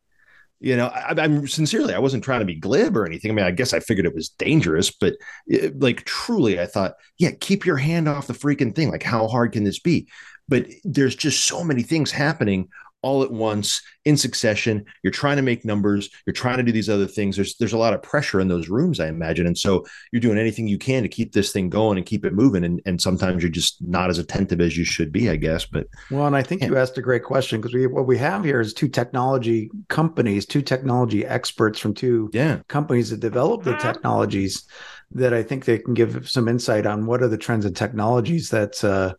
[0.59, 3.31] You know I, am sincerely i wasn't trying to be glib or anything.
[3.31, 5.15] I mean i guess i figured it was dangerous but
[5.47, 8.89] it, like truly i thought yeah keep your hand off the freaking thing.
[8.89, 10.07] Like how hard can this be?
[10.47, 12.69] But there's just so many things happening
[13.01, 14.85] all at once in succession.
[15.03, 16.09] You're trying to make numbers.
[16.25, 17.35] You're trying to do these other things.
[17.35, 20.37] There's there's a lot of pressure in those rooms, I imagine, and so you're doing
[20.37, 22.63] anything you can to keep this thing going and keep it moving.
[22.63, 25.65] And and sometimes you're just not as attentive as you should be, I guess.
[25.65, 26.67] But well, and I think yeah.
[26.67, 30.45] you asked a great question because we what we have here is two technology companies,
[30.45, 32.59] two technology experts from two yeah.
[32.67, 34.65] companies that develop the technologies
[35.11, 38.49] that I think they can give some insight on what are the trends and technologies
[38.49, 39.13] that uh,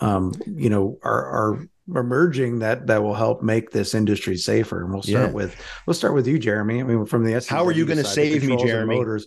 [0.00, 1.66] um, you know are are
[1.96, 4.82] emerging that that will help make this industry safer.
[4.82, 5.34] And we'll start yeah.
[5.34, 6.80] with we'll start with you, Jeremy.
[6.80, 7.46] I mean, from the S.
[7.46, 8.96] how are you going to save me, Jeremy?
[8.96, 9.26] Motors.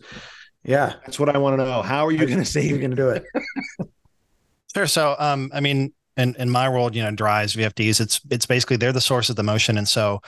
[0.63, 1.81] Yeah, that's what I want to know.
[1.81, 2.69] How are you going to save?
[2.69, 3.25] You're going to do it.
[4.75, 4.87] sure.
[4.87, 7.99] So, um, I mean, in in my world, you know, drives VFDs.
[7.99, 10.21] It's it's basically they're the source of the motion, and so,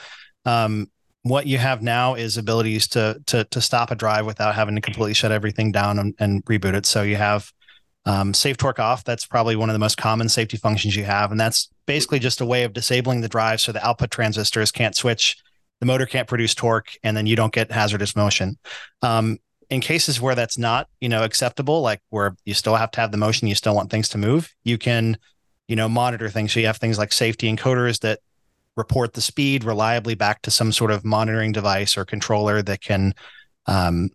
[0.44, 0.90] um,
[1.22, 4.80] what you have now is abilities to to to stop a drive without having to
[4.80, 6.86] completely shut everything down and, and reboot it.
[6.86, 7.50] So you have
[8.06, 9.04] um, safe torque off.
[9.04, 12.40] That's probably one of the most common safety functions you have, and that's basically just
[12.40, 15.36] a way of disabling the drive so the output transistors can't switch,
[15.80, 18.56] the motor can't produce torque, and then you don't get hazardous motion.
[19.02, 19.38] Um,
[19.68, 23.10] in cases where that's not, you know, acceptable, like where you still have to have
[23.10, 25.18] the motion, you still want things to move, you can,
[25.66, 26.52] you know, monitor things.
[26.52, 28.20] So you have things like safety encoders that
[28.76, 33.14] report the speed reliably back to some sort of monitoring device or controller that can
[33.66, 34.10] um,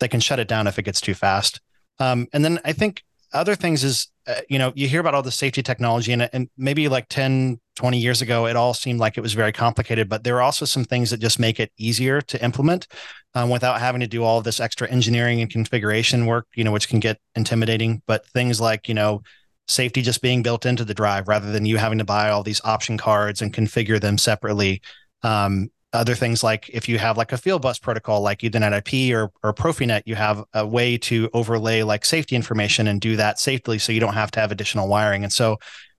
[0.00, 1.60] that can shut it down if it gets too fast.
[1.98, 3.02] Um, and then I think
[3.34, 6.48] other things is uh, you know you hear about all the safety technology and, and
[6.56, 10.24] maybe like 10 20 years ago it all seemed like it was very complicated but
[10.24, 12.86] there are also some things that just make it easier to implement
[13.34, 16.88] um, without having to do all this extra engineering and configuration work you know which
[16.88, 18.02] can get intimidating.
[18.06, 19.22] But things like you know
[19.66, 22.60] safety just being built into the drive rather than you having to buy all these
[22.64, 24.82] option cards and configure them separately
[25.22, 29.14] um, other things like if you have like a field bus protocol like Ethernet IP
[29.14, 33.38] or, or Profinet, you have a way to overlay like safety information and do that
[33.38, 35.22] safely so you don't have to have additional wiring.
[35.22, 35.58] And so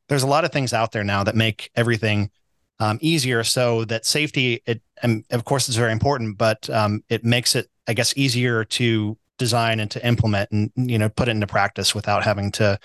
[0.09, 2.29] there's a lot of things out there now that make everything
[2.79, 7.23] um, easier so that safety, it, and of course, is very important, but um, it
[7.23, 11.31] makes it, I guess, easier to design and to implement and, you know, put it
[11.31, 12.77] into practice without having to,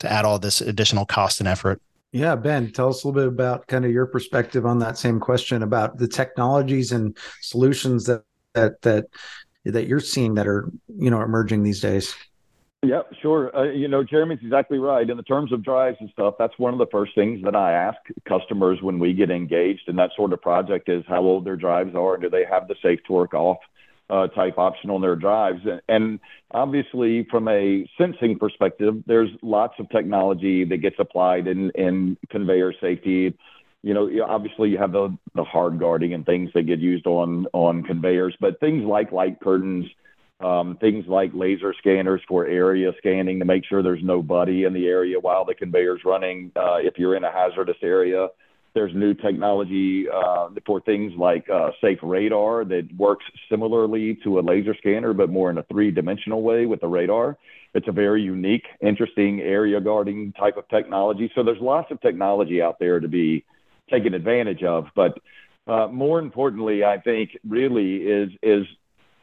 [0.00, 1.80] to add all this additional cost and effort.
[2.12, 5.20] Yeah, Ben, tell us a little bit about kind of your perspective on that same
[5.20, 8.22] question about the technologies and solutions that
[8.54, 9.06] that that
[9.64, 12.14] that you're seeing that are you know emerging these days.
[12.82, 13.54] Yeah, sure.
[13.56, 15.08] Uh, you know, Jeremy's exactly right.
[15.08, 17.72] In the terms of drives and stuff, that's one of the first things that I
[17.72, 21.56] ask customers when we get engaged in that sort of project is how old their
[21.56, 22.14] drives are.
[22.14, 23.58] And do they have the safe torque off?
[24.08, 25.60] Uh, type option on their drives.
[25.88, 32.16] And, obviously, from a sensing perspective, there's lots of technology that gets applied in, in
[32.30, 33.36] conveyor safety.
[33.82, 37.46] You know, obviously you have the, the hard guarding and things that get used on
[37.52, 39.86] on conveyors, but things like light curtains,
[40.40, 44.86] um, things like laser scanners for area scanning to make sure there's nobody in the
[44.86, 46.50] area while the conveyor's running.
[46.56, 48.28] Uh, if you're in a hazardous area,
[48.76, 54.42] there's new technology uh, for things like uh, safe radar that works similarly to a
[54.42, 57.38] laser scanner, but more in a three dimensional way with the radar.
[57.72, 61.32] It's a very unique, interesting area guarding type of technology.
[61.34, 63.46] So there's lots of technology out there to be
[63.90, 64.88] taken advantage of.
[64.94, 65.18] But
[65.66, 68.66] uh, more importantly, I think really is is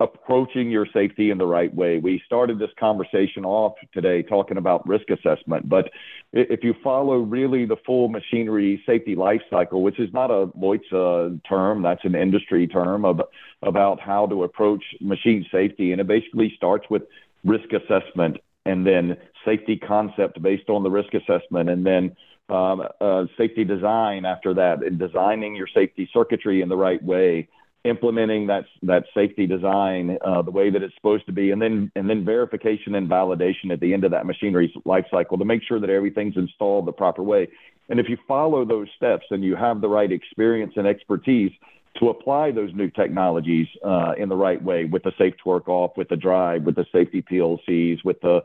[0.04, 1.98] approaching your safety in the right way.
[1.98, 5.90] We started this conversation off today talking about risk assessment, but
[6.34, 11.42] if you follow really the full machinery safety life cycle, which is not a Leuze
[11.48, 13.22] term, that's an industry term of,
[13.62, 15.94] about how to approach machine safety.
[15.94, 17.04] And it basically starts with
[17.46, 22.16] risk assessment and then safety concept based on the risk assessment and then
[22.50, 27.48] um, uh, safety design after that and designing your safety circuitry in the right way
[27.86, 31.92] implementing that that safety design uh, the way that it's supposed to be, and then
[31.96, 35.62] and then verification and validation at the end of that machinery's life cycle to make
[35.64, 37.48] sure that everything's installed the proper way.
[37.90, 41.52] And if you follow those steps and you have the right experience and expertise
[42.00, 45.92] to apply those new technologies uh, in the right way with the safe torque off,
[45.98, 48.42] with the drive, with the safety PLCs, with the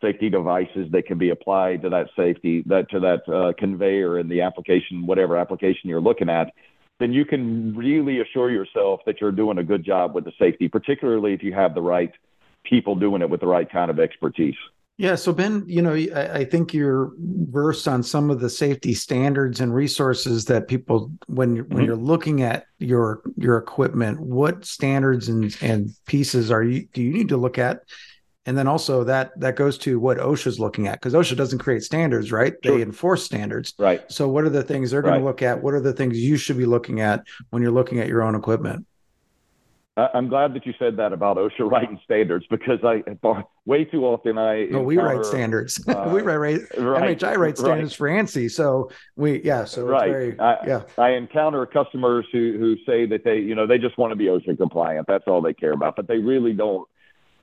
[0.00, 4.30] safety devices that can be applied to that safety that to that uh, conveyor and
[4.30, 6.52] the application, whatever application you're looking at,
[6.98, 10.68] then you can really assure yourself that you're doing a good job with the safety,
[10.68, 12.12] particularly if you have the right
[12.64, 14.56] people doing it with the right kind of expertise.
[14.98, 15.14] Yeah.
[15.14, 19.60] So Ben, you know, I, I think you're versed on some of the safety standards
[19.60, 21.74] and resources that people, when mm-hmm.
[21.74, 27.00] when you're looking at your your equipment, what standards and and pieces are you do
[27.00, 27.82] you need to look at
[28.48, 31.82] and then also that that goes to what OSHA's looking at because OSHA doesn't create
[31.82, 32.54] standards, right?
[32.64, 32.76] Sure.
[32.78, 33.74] They enforce standards.
[33.78, 34.10] Right.
[34.10, 35.18] So what are the things they're going right.
[35.18, 35.62] to look at?
[35.62, 38.34] What are the things you should be looking at when you're looking at your own
[38.34, 38.86] equipment?
[39.98, 43.02] I'm glad that you said that about OSHA writing standards because I
[43.66, 47.60] way too often I no we write standards uh, we write, write right, MHI writes
[47.60, 48.24] standards right.
[48.24, 52.76] for ANSI so we yeah so right very, I, yeah I encounter customers who who
[52.86, 55.52] say that they you know they just want to be OSHA compliant that's all they
[55.52, 56.88] care about but they really don't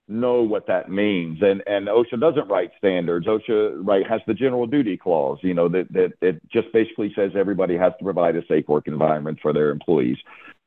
[0.08, 1.40] know what that means.
[1.42, 3.26] And and OSHA doesn't write standards.
[3.26, 7.32] OSHA right has the general duty clause, you know, that that it just basically says
[7.36, 10.18] everybody has to provide a safe work environment for their employees.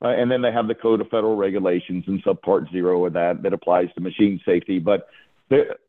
[0.02, 3.42] Uh, and then they have the Code of Federal Regulations and subpart zero of that
[3.42, 4.78] that applies to machine safety.
[4.78, 5.08] But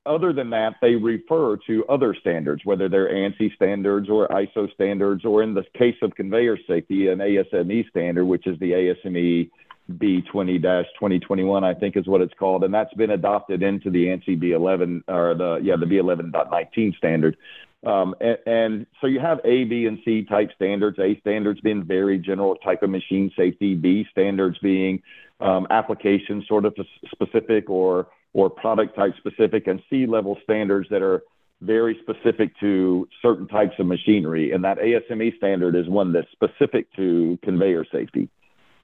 [0.05, 5.25] other than that, they refer to other standards, whether they're ANSI standards or ISO standards,
[5.25, 9.49] or in the case of conveyor safety, an ASME standard, which is the ASME
[9.89, 15.03] B20-2021, I think is what it's called, and that's been adopted into the ANSI B11
[15.07, 17.37] or the yeah the B11.19 standard.
[17.85, 20.99] Um, and, and, so you have A, B, and C type standards.
[20.99, 23.73] A standards being very general type of machine safety.
[23.75, 25.01] B standards being
[25.39, 26.75] um, application sort of
[27.11, 31.23] specific or or product type specific, and C level standards that are
[31.61, 34.51] very specific to certain types of machinery.
[34.51, 38.29] And that ASME standard is one that's specific to conveyor safety.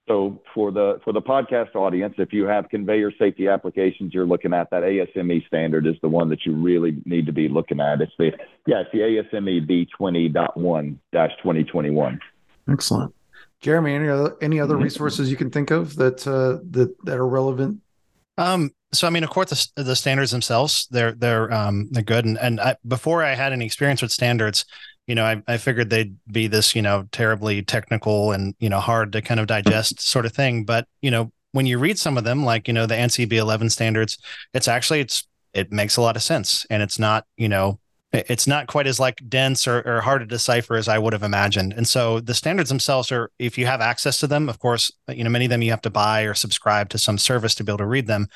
[0.07, 4.53] So for the for the podcast audience, if you have conveyor safety applications you're looking
[4.53, 8.01] at, that ASME standard is the one that you really need to be looking at.
[8.01, 8.31] It's the
[8.67, 9.65] yeah, it's the ASME
[9.99, 12.19] B20.1-2021.
[12.71, 13.15] Excellent.
[13.61, 14.83] Jeremy, any other any other mm-hmm.
[14.83, 17.81] resources you can think of that uh, that that are relevant?
[18.37, 22.25] Um, so I mean, of course, the, the standards themselves they're they're um, they're good,
[22.25, 24.65] and and I, before I had any experience with standards,
[25.07, 28.79] you know, I, I figured they'd be this you know terribly technical and you know
[28.79, 30.65] hard to kind of digest sort of thing.
[30.65, 33.71] But you know, when you read some of them, like you know the ANSI B11
[33.71, 34.17] standards,
[34.53, 37.79] it's actually it's it makes a lot of sense, and it's not you know
[38.29, 41.23] it's not quite as like dense or, or, hard to decipher as I would have
[41.23, 41.73] imagined.
[41.73, 45.23] And so the standards themselves are, if you have access to them, of course, you
[45.23, 47.71] know, many of them you have to buy or subscribe to some service to be
[47.71, 48.27] able to read them.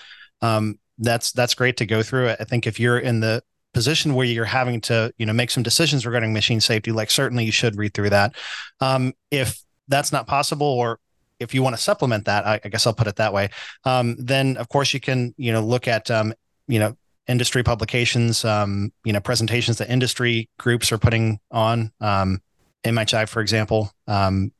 [0.41, 2.30] Um, that's, that's great to go through.
[2.30, 3.41] I think if you're in the
[3.74, 7.45] position where you're having to, you know, make some decisions regarding machine safety, like certainly
[7.45, 8.36] you should read through that.
[8.82, 10.99] Um, if that's not possible or
[11.39, 13.49] if you want to supplement that, I, I guess I'll put it that way.
[13.86, 16.34] Um, then of course you can, you know, look at, um,
[16.67, 16.97] you know,
[17.28, 21.91] industry publications, um, you know, presentations that industry groups are putting on.
[22.01, 22.41] Um,
[22.84, 24.51] MHI, for example, um,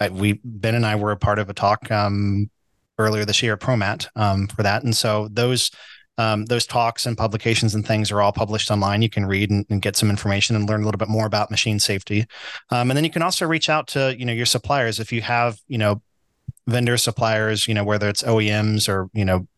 [0.00, 2.50] I, we Ben and I were a part of a talk um,
[2.98, 5.70] earlier this year at ProMat um, for that, and so those
[6.20, 9.00] um, those talks and publications and things are all published online.
[9.00, 11.50] You can read and, and, get some information and learn a little bit more about
[11.50, 12.26] machine safety.
[12.70, 15.22] Um, and then you can also reach out to you know your suppliers if you
[15.22, 16.02] have you know
[16.66, 19.48] vendor suppliers, you know whether it's OEMs or you know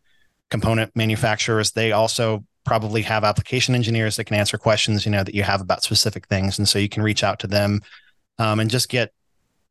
[0.50, 5.34] component manufacturers, they also probably have application engineers that can answer questions, you know, that
[5.34, 6.58] you have about specific things.
[6.58, 7.80] And so you can reach out to them
[8.38, 9.12] um, and just get,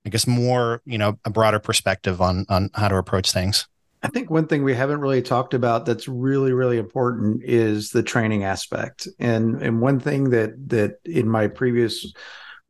[0.06, 3.68] I guess, more, you know, a broader perspective on on how to approach things.
[4.04, 8.02] I think one thing we haven't really talked about that's really, really important is the
[8.02, 9.08] training aspect.
[9.20, 12.12] And and one thing that that in my previous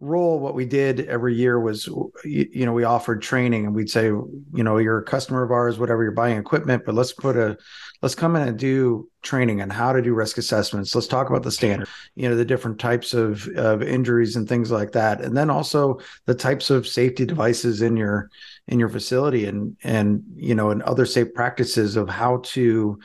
[0.01, 3.89] role what we did every year was you, you, know we offered training and we'd
[3.89, 7.37] say you know you're a customer of ours whatever you're buying equipment but let's put
[7.37, 7.55] a
[8.01, 11.43] let's come in and do training on how to do risk assessments let's talk about
[11.43, 15.37] the standard you know the different types of of injuries and things like that and
[15.37, 18.27] then also the types of safety devices in your
[18.71, 22.97] in your facility and and you know and other safe practices of how to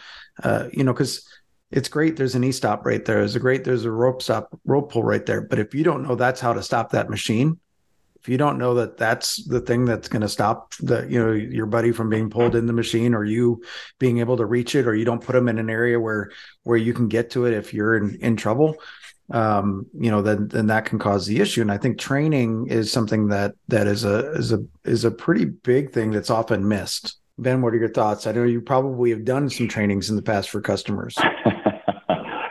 [0.43, 1.29] uh, you know because
[1.71, 4.91] it's great there's an e-stop right there there's a great there's a rope stop rope
[4.91, 5.43] pull right there.
[5.43, 7.59] But if you don't know that's how to stop that machine
[8.27, 11.31] if you don't know that that's the thing that's going to stop the you know
[11.31, 13.63] your buddy from being pulled in the machine or you
[14.01, 16.31] being able to reach it or you don't put them in an area where
[16.65, 18.77] where you can get to it if you're in in trouble
[19.33, 21.61] um you know then then that can cause the issue.
[21.61, 25.45] And i think training is something that that is a is a is a pretty
[25.45, 27.19] big thing that's often missed.
[27.39, 28.27] Ben what are your thoughts?
[28.27, 31.17] I know you probably have done some trainings in the past for customers.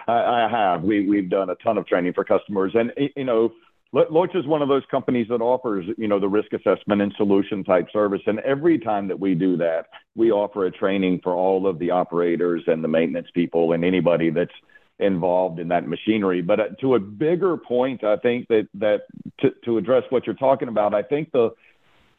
[0.07, 0.83] I, I have.
[0.83, 3.51] We we've done a ton of training for customers, and you know,
[3.93, 7.63] Leuze is one of those companies that offers, you know, the risk assessment and solution
[7.63, 8.21] type service.
[8.25, 11.91] And every time that we do that, we offer a training for all of the
[11.91, 14.53] operators and the maintenance people and anybody that's
[14.99, 16.41] involved in that machinery.
[16.41, 19.01] But uh, to a bigger point, I think that that
[19.39, 21.51] to, to address what you're talking about, I think the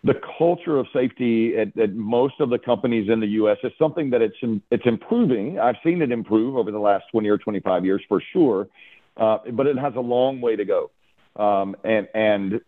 [0.05, 3.57] the culture of safety at, at, most of the companies in the U.S.
[3.64, 4.37] is something that it's
[4.70, 5.59] it's improving.
[5.59, 8.68] I've seen it improve over the last 20 or 25 years for sure,
[9.16, 10.91] uh, but it has a long way to go.
[11.35, 12.61] Um, and and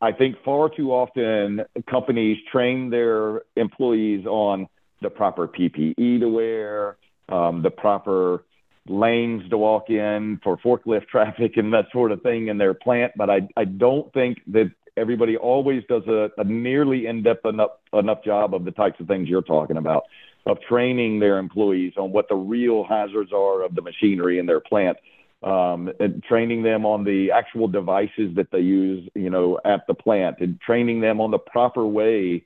[0.00, 4.66] I think far too often companies train their employees on
[5.00, 6.96] the proper PPE to wear,
[7.28, 8.44] um, the proper
[8.88, 13.12] lanes to walk in for forklift traffic and that sort of thing in their plant.
[13.16, 18.24] But I, I don't think that everybody always does a, a nearly in-depth enough enough
[18.24, 20.04] job of the types of things you're talking about,
[20.46, 24.60] of training their employees on what the real hazards are of the machinery in their
[24.60, 24.96] plant,
[25.42, 29.94] um, and training them on the actual devices that they use, you know, at the
[29.94, 32.44] plant, and training them on the proper way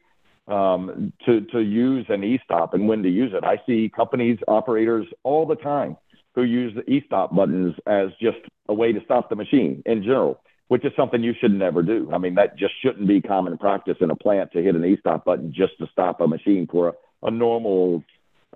[0.49, 3.43] um, to to use an e-stop and when to use it.
[3.43, 5.97] I see companies operators all the time
[6.37, 10.41] who use the e-stop buttons as just a way to stop the machine in general
[10.68, 12.11] which is something you should never do.
[12.12, 15.24] I mean, that just shouldn't be common practice in a plant to hit an e-stop
[15.24, 16.93] button just to stop a machine for a,
[17.28, 18.03] a normal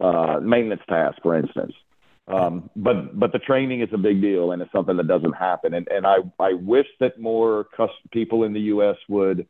[0.00, 1.72] uh, maintenance task, for instance.
[2.26, 5.74] Um, but but the training is a big deal, and it's something that doesn't happen.
[5.74, 8.96] And and I I wish that more cus- people in the U.S.
[9.08, 9.48] would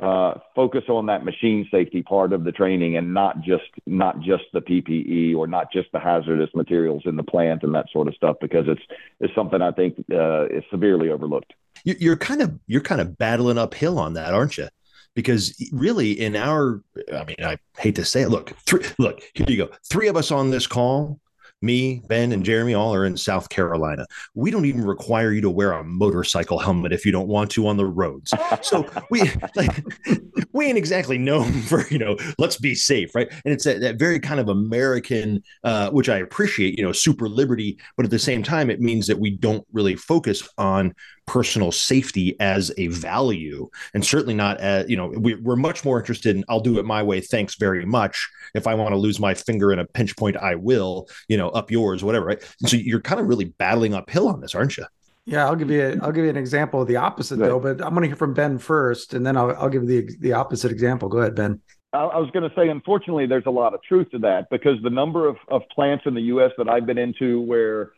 [0.00, 4.44] uh, focus on that machine safety part of the training and not just not just
[4.52, 8.14] the PPE or not just the hazardous materials in the plant and that sort of
[8.14, 8.82] stuff because it's
[9.20, 11.52] it's something I think uh, is severely overlooked.
[11.84, 14.68] You're kind of you're kind of battling uphill on that, aren't you?
[15.14, 16.80] Because really, in our,
[17.12, 18.28] I mean, I hate to say it.
[18.28, 19.70] Look, three, look, here you go.
[19.90, 21.18] Three of us on this call
[21.60, 24.06] me, Ben, and Jeremy all are in South Carolina.
[24.34, 27.66] We don't even require you to wear a motorcycle helmet if you don't want to
[27.66, 28.32] on the roads.
[28.62, 29.22] So we
[29.56, 29.84] like
[30.52, 33.28] we ain't exactly known for you know let's be safe, right?
[33.44, 37.28] And it's that, that very kind of American, uh, which I appreciate, you know, super
[37.28, 40.94] liberty, but at the same time, it means that we don't really focus on
[41.28, 45.98] personal safety as a value and certainly not as you know we, are much more
[45.98, 49.20] interested in i'll do it my way thanks very much if i want to lose
[49.20, 52.70] my finger in a pinch point i will you know up yours whatever right and
[52.70, 54.86] so you're kind of really battling uphill on this aren't you
[55.26, 57.48] yeah i'll give you a, i'll give you an example of the opposite right.
[57.48, 60.00] though but i'm going to hear from ben first and then i'll, I'll give you
[60.00, 61.60] the, the opposite example go ahead ben
[61.90, 64.90] I was going to say, unfortunately, there's a lot of truth to that because the
[64.90, 66.50] number of, of plants in the U.S.
[66.58, 67.92] that I've been into where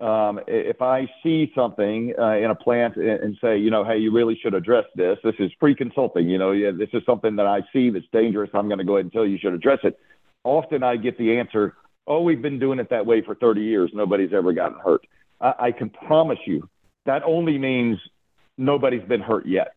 [0.00, 4.12] um, if I see something uh, in a plant and, say, you know, hey, you
[4.12, 5.18] really should address this.
[5.22, 6.28] This is pre-consulting.
[6.28, 8.50] You know, yeah, this is something that I see that's dangerous.
[8.54, 9.98] I'm going to go ahead and tell you you should address it.
[10.42, 11.74] Often I get the answer,
[12.06, 13.90] oh, we've been doing it that way for 30 years.
[13.92, 15.06] Nobody's ever gotten hurt.
[15.40, 16.68] I, I can promise you
[17.06, 17.98] that only means
[18.56, 19.74] nobody's been hurt yet.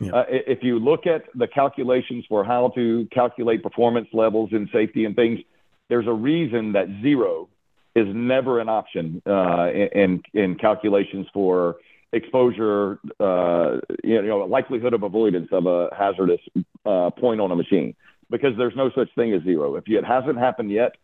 [0.00, 0.12] Yeah.
[0.12, 5.04] Uh, if you look at the calculations for how to calculate performance levels in safety
[5.04, 5.40] and things,
[5.88, 7.48] there's a reason that zero
[7.94, 11.76] is never an option uh, in in calculations for
[12.12, 16.40] exposure, uh, you know, likelihood of avoidance of a hazardous
[16.86, 17.94] uh, point on a machine,
[18.30, 19.76] because there's no such thing as zero.
[19.76, 20.96] If it hasn't happened yet,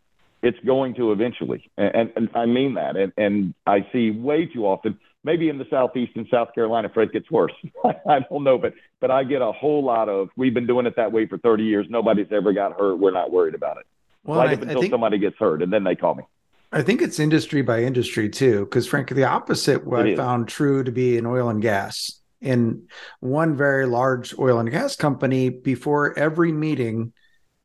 [0.43, 2.97] it's going to eventually, and, and, I mean that.
[2.97, 7.13] And, and I see way too often, maybe in the southeast and South Carolina, Fred
[7.13, 7.53] gets worse.
[7.85, 10.97] I don't know, but but I get a whole lot of we've been doing it
[10.97, 11.87] that way for 30 years.
[11.91, 12.97] Nobody's ever got hurt.
[12.97, 13.87] We're not worried about it.
[14.25, 14.93] Well, right I, up until think...
[14.93, 16.25] somebody gets hurt, and then they call me.
[16.73, 20.85] I think it's industry by industry too, because frankly, the opposite what I found true
[20.85, 22.17] to be in oil and gas.
[22.41, 22.87] In
[23.19, 27.13] one very large oil and gas company, before every meeting,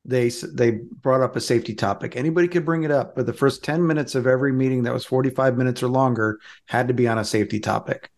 [0.03, 2.15] they they brought up a safety topic.
[2.15, 5.05] Anybody could bring it up, but the first ten minutes of every meeting that was
[5.05, 8.11] forty five minutes or longer had to be on a safety topic.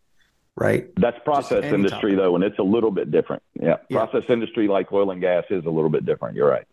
[0.55, 0.87] Right.
[0.95, 2.17] That's process industry topic.
[2.17, 3.43] though, and it's a little bit different.
[3.61, 3.75] Yeah.
[3.89, 4.05] yeah.
[4.05, 6.35] Process industry like oil and gas is a little bit different.
[6.35, 6.65] You're right.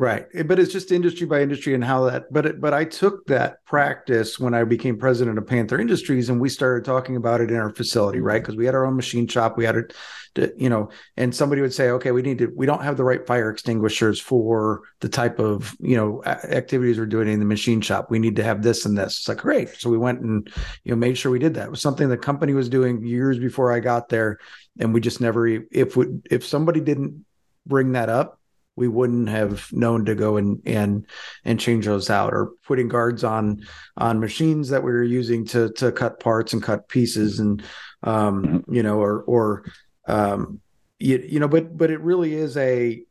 [0.00, 2.32] Right, but it's just industry by industry and how that.
[2.32, 6.40] But it, but I took that practice when I became president of Panther Industries, and
[6.40, 8.26] we started talking about it in our facility, mm-hmm.
[8.26, 8.42] right?
[8.42, 9.92] Because we had our own machine shop, we had it,
[10.36, 10.88] to, you know,
[11.18, 14.18] and somebody would say, okay, we need to, we don't have the right fire extinguishers
[14.18, 18.10] for the type of you know activities we're doing in the machine shop.
[18.10, 19.18] We need to have this and this.
[19.18, 20.50] It's like great, so we went and
[20.82, 21.66] you know made sure we did that.
[21.66, 24.38] It was something the company was doing years before I got there,
[24.78, 25.46] and we just never.
[25.46, 27.26] If we, if somebody didn't
[27.66, 28.39] bring that up
[28.80, 31.06] we wouldn't have known to go and and
[31.44, 33.62] and change those out or putting guards on
[33.98, 37.62] on machines that we were using to to cut parts and cut pieces and
[38.02, 38.74] um mm-hmm.
[38.74, 39.64] you know or or
[40.08, 40.60] um
[40.98, 43.04] you, you know but but it really is a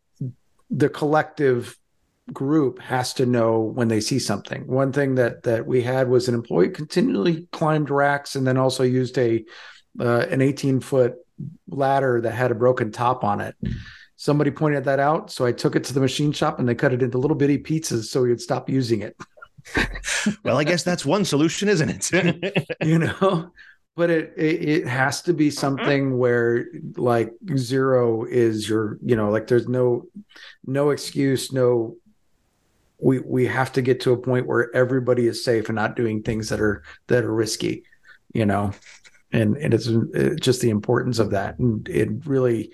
[0.72, 1.78] the collective
[2.34, 6.28] group has to know when they see something one thing that that we had was
[6.28, 9.45] an employee continually climbed racks and then also used a
[9.99, 11.15] uh, an 18 foot
[11.67, 13.55] ladder that had a broken top on it
[14.20, 15.32] somebody pointed that out.
[15.32, 17.57] So I took it to the machine shop and they cut it into little bitty
[17.57, 19.15] pizzas so he would stop using it.
[20.43, 22.67] well, I guess that's one solution, isn't it?
[22.84, 23.53] you know,
[23.95, 26.65] but it, it, it has to be something where
[26.97, 30.05] like zero is your, you know, like there's no
[30.65, 31.95] no excuse, no
[33.01, 36.24] we we have to get to a point where everybody is safe and not doing
[36.24, 37.84] things that are that are risky,
[38.34, 38.74] you know.
[39.32, 42.74] And and it's, it's just the importance of that and it really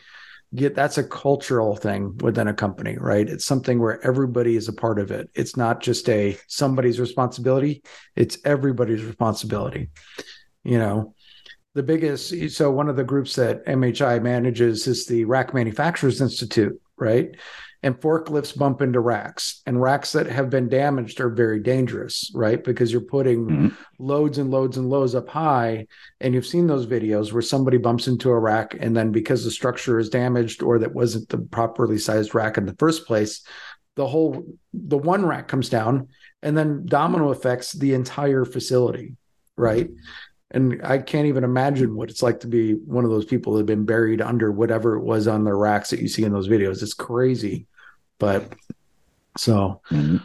[0.56, 3.28] get that's a cultural thing within a company right?
[3.30, 5.30] It's something where everybody is a part of it.
[5.36, 7.84] It's not just a somebody's responsibility
[8.16, 9.90] it's everybody's responsibility
[10.66, 11.14] you know?
[11.76, 16.80] The biggest so one of the groups that mhi manages is the rack manufacturers institute
[16.98, 17.36] right
[17.86, 22.64] and forklifts bump into racks and racks that have been damaged are very dangerous right
[22.64, 23.68] because you're putting mm-hmm.
[24.00, 25.86] loads and loads and loads up high
[26.20, 29.52] and you've seen those videos where somebody bumps into a rack and then because the
[29.52, 33.46] structure is damaged or that wasn't the properly sized rack in the first place
[33.96, 36.08] the whole the one rack comes down
[36.42, 39.16] and then domino affects the entire facility
[39.58, 39.92] right
[40.52, 43.60] and I can't even imagine what it's like to be one of those people that
[43.60, 46.48] have been buried under whatever it was on their racks that you see in those
[46.48, 46.84] videos.
[46.84, 47.68] It's crazy.
[48.20, 48.54] But
[49.38, 50.18] so, mm-hmm.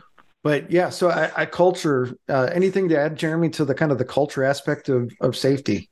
[0.42, 2.14] but yeah, so I, I culture.
[2.28, 5.90] Uh, anything to add, Jeremy, to the kind of the culture aspect of of safety?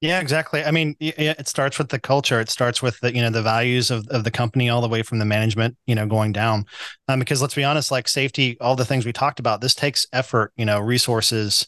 [0.00, 0.62] Yeah, exactly.
[0.62, 2.40] I mean, it starts with the culture.
[2.40, 5.02] It starts with the you know the values of, of the company all the way
[5.02, 6.66] from the management, you know, going down.
[7.08, 10.06] Um, because let's be honest, like safety, all the things we talked about, this takes
[10.12, 11.66] effort, you know, resources,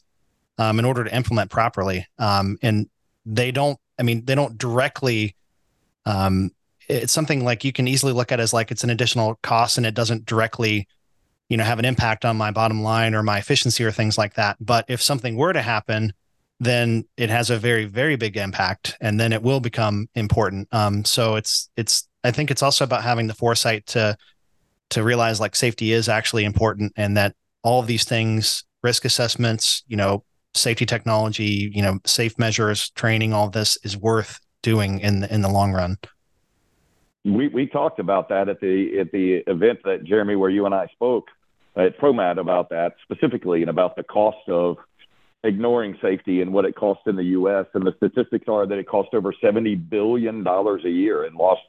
[0.59, 2.07] um, in order to implement properly.
[2.19, 2.89] Um, and
[3.27, 3.79] they don't.
[3.99, 5.35] I mean, they don't directly
[6.07, 6.53] um,
[6.91, 9.87] it's something like you can easily look at as like it's an additional cost and
[9.87, 10.89] it doesn't directly
[11.49, 14.35] you know have an impact on my bottom line or my efficiency or things like
[14.35, 16.13] that but if something were to happen
[16.59, 21.05] then it has a very very big impact and then it will become important um,
[21.05, 24.17] so it's it's i think it's also about having the foresight to
[24.91, 29.83] to realize like safety is actually important and that all of these things risk assessments
[29.87, 30.25] you know
[30.55, 35.43] safety technology, you know, safe measures, training, all this is worth doing in the in
[35.43, 35.97] the long run.
[37.25, 40.75] We we talked about that at the at the event that Jeremy, where you and
[40.75, 41.29] I spoke
[41.77, 44.77] at ProMat about that specifically and about the cost of
[45.45, 47.67] ignoring safety and what it costs in the U.S.
[47.75, 51.63] And the statistics are that it costs over seventy billion dollars a year in lost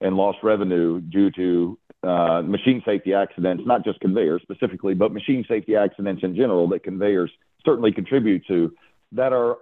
[0.00, 5.44] and lost revenue due to uh, machine safety accidents, not just conveyors specifically, but machine
[5.46, 7.30] safety accidents in general that conveyors
[7.64, 8.72] certainly contribute to
[9.12, 9.58] that are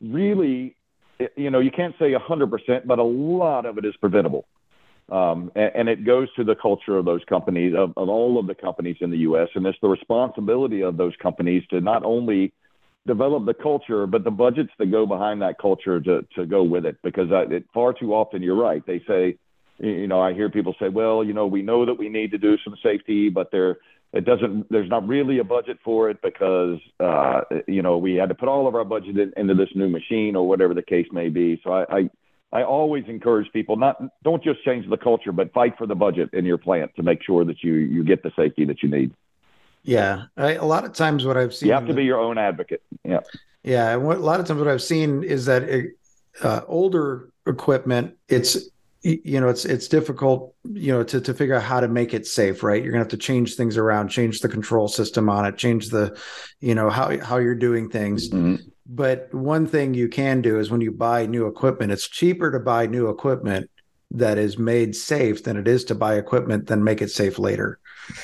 [0.00, 0.76] really,
[1.36, 4.44] you know, you can't say 100%, but a lot of it is preventable.
[5.10, 8.46] Um, and, and, it goes to the culture of those companies, of, of all of
[8.46, 9.48] the companies in the U.S.
[9.54, 12.52] And it's the responsibility of those companies to not only
[13.06, 16.84] develop the culture, but the budgets that go behind that culture to, to go with
[16.84, 16.98] it.
[17.02, 18.84] Because I, it, far too often, you're right.
[18.86, 19.38] They say,
[19.78, 22.38] you know, I hear people say, well, you know, we know that we need to
[22.38, 23.78] do some safety, but there,
[24.12, 28.28] it doesn't, there's not really a budget for it because, uh, you know, we had
[28.28, 31.06] to put all of our budget in, into this new machine or whatever the case
[31.12, 31.60] may be.
[31.64, 32.10] So I, I,
[32.52, 36.30] I always encourage people not, don't just change the culture, but fight for the budget
[36.32, 39.12] in your plant to make sure that you, you get the safety that you need.
[39.82, 40.24] Yeah.
[40.36, 42.82] I, a lot of times what I've seen, you have to be your own advocate.
[43.04, 43.20] Yeah.
[43.62, 43.90] Yeah.
[43.90, 45.98] And what, a lot of times what I've seen is that it,
[46.42, 48.70] uh, older equipment, it's,
[49.02, 52.26] you know it's it's difficult you know to to figure out how to make it
[52.26, 55.44] safe right you're going to have to change things around change the control system on
[55.46, 56.18] it change the
[56.60, 58.56] you know how how you're doing things mm-hmm.
[58.88, 62.58] But one thing you can do is when you buy new equipment it's cheaper to
[62.58, 63.70] buy new equipment
[64.10, 67.78] that is made safe than it is to buy equipment then make it safe later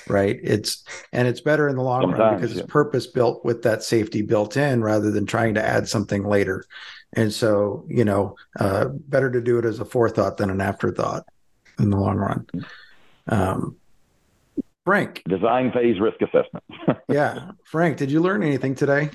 [0.08, 2.62] right it's and it's better in the long Sometimes, run because yeah.
[2.62, 6.64] it's purpose built with that safety built in rather than trying to add something later
[7.14, 11.24] and so, you know, uh, better to do it as a forethought than an afterthought
[11.78, 12.46] in the long run.
[13.28, 13.76] Um,
[14.84, 15.22] Frank.
[15.28, 16.64] Design phase risk assessment.
[17.08, 17.52] yeah.
[17.64, 19.10] Frank, did you learn anything today?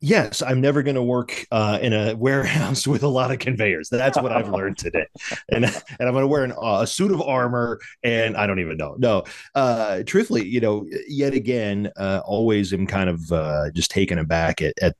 [0.00, 3.88] Yes, I'm never going to work uh, in a warehouse with a lot of conveyors.
[3.88, 5.06] That's what I've learned today,
[5.50, 8.60] and and I'm going to wear an, uh, a suit of armor, and I don't
[8.60, 8.94] even know.
[8.96, 9.24] No,
[9.56, 14.62] uh, truthfully, you know, yet again, uh, always am kind of uh, just taken aback
[14.62, 14.94] at, at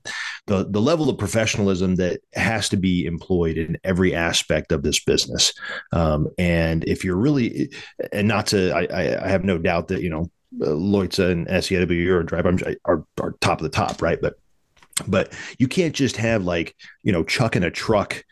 [0.46, 5.04] the the level of professionalism that has to be employed in every aspect of this
[5.04, 5.52] business.
[5.92, 7.70] Um, and if you're really,
[8.12, 10.30] and not to, I, I have no doubt that you know.
[10.62, 14.18] Uh, Leuze and SEW-EURODRIVE are, are, are top of the top, right?
[14.18, 14.36] But
[15.06, 18.24] but you can't just have like you know chucking a truck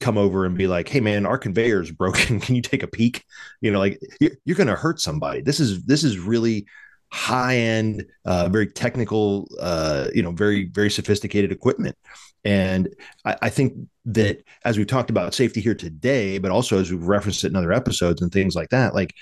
[0.00, 2.40] come over and be like hey man our conveyor is broken.
[2.40, 3.24] Can you take a peek?
[3.60, 5.40] You know like you're going to hurt somebody.
[5.40, 6.66] This is this is really
[7.10, 11.96] high end uh, very technical uh, you know very very sophisticated equipment.
[12.44, 12.94] And
[13.24, 17.02] I, I, think that as we've talked about safety here today but also as we've
[17.02, 19.12] referenced it in other episodes and things like that like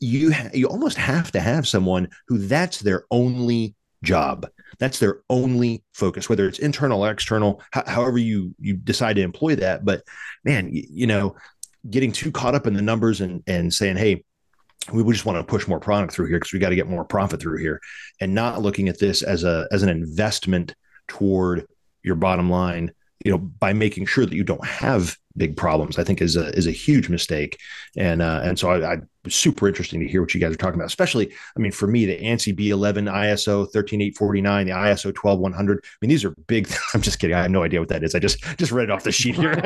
[0.00, 4.46] you ha- you almost have to have someone who that's their only job
[4.78, 9.56] that's their only focus, whether it's internal or external, however you you decide to employ
[9.56, 9.84] that.
[9.84, 10.02] But
[10.44, 11.36] man, you, you know,
[11.88, 14.24] getting too caught up in the numbers and and saying, hey,
[14.92, 17.04] we just want to push more product through here because we got to get more
[17.04, 17.80] profit through here,
[18.20, 20.74] and not looking at this as a as an investment
[21.08, 21.66] toward
[22.02, 22.92] your bottom line
[23.24, 26.48] you know by making sure that you don't have big problems i think is a
[26.56, 27.58] is a huge mistake.
[27.96, 28.98] And uh, and so I, I
[29.30, 32.04] super interesting to hear what you guys are talking about especially i mean for me
[32.06, 37.18] the ansi b11 iso 13849 the iso 12100 i mean these are big i'm just
[37.18, 39.12] kidding i have no idea what that is i just just read it off the
[39.12, 39.52] sheet here.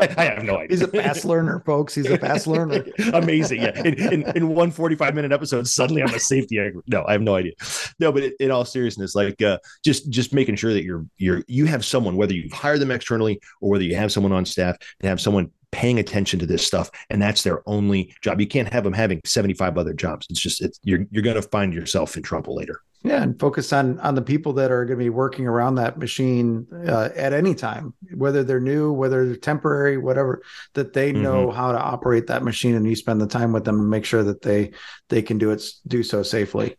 [0.00, 0.68] I, I, have no idea.
[0.76, 2.84] He's a fast learner folks he's a fast learner.
[3.12, 7.04] Amazing yeah in, in, in one 45 minute episode suddenly i'm a safety expert no
[7.06, 7.52] i have no idea.
[7.98, 11.66] No but in all seriousness like uh, just just making sure that you're you're you
[11.66, 15.08] have someone whether you've hired them externally or whether you have someone on staff and
[15.08, 18.40] have someone paying attention to this stuff and that's their only job.
[18.40, 20.26] You can't have them having 75 other jobs.
[20.30, 22.80] It's just it's you're you're going to find yourself in trouble later.
[23.04, 25.98] Yeah and focus on on the people that are going to be working around that
[25.98, 30.42] machine uh, at any time whether they're new whether they're temporary whatever
[30.74, 31.56] that they know mm-hmm.
[31.56, 34.24] how to operate that machine and you spend the time with them and make sure
[34.24, 34.72] that they
[35.10, 36.76] they can do it do so safely.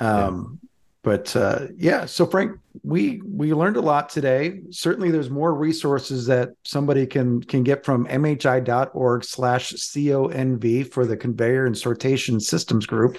[0.00, 0.60] Um,
[1.02, 4.60] but uh, yeah so frank we we learned a lot today.
[4.70, 11.16] Certainly there's more resources that somebody can can get from mhi.org slash conv for the
[11.16, 13.18] conveyor and sortation systems group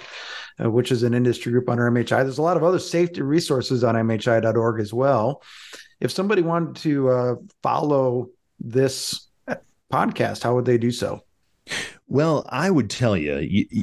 [0.62, 3.84] uh, which is an industry group under mhi there's a lot of other safety resources
[3.84, 5.42] on mhi.org as well.
[6.00, 9.28] If somebody wanted to uh, follow this
[9.92, 11.22] podcast how would they do so?
[12.08, 13.38] Well, I would tell you,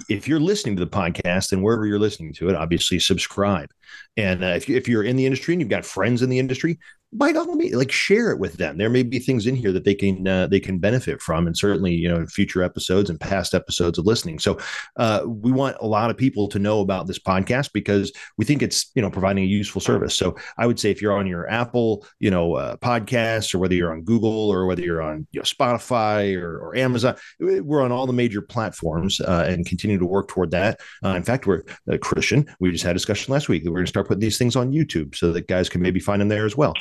[0.10, 3.70] if you're listening to the podcast and wherever you're listening to it, obviously subscribe.
[4.16, 6.40] And uh, if, you, if you're in the industry and you've got friends in the
[6.40, 6.80] industry,
[7.14, 8.78] by all means, like share it with them.
[8.78, 11.58] There may be things in here that they can uh, they can benefit from, and
[11.58, 14.40] certainly you know future episodes and past episodes of listening.
[14.40, 14.60] So
[14.98, 18.62] uh, we want a lot of people to know about this podcast because we think
[18.62, 20.16] it's you know providing a useful service.
[20.16, 23.74] So I would say if you're on your Apple you know uh, podcasts or whether
[23.74, 27.92] you're on Google or whether you're on you know, Spotify or, or, Amazon, we're on
[27.92, 30.80] all the major platforms uh, and continue to work toward that.
[31.04, 32.46] Uh, in fact, we're uh, Christian.
[32.60, 35.16] We just had a discussion last week going to start putting these things on YouTube
[35.16, 36.74] so that guys can maybe find them there as well.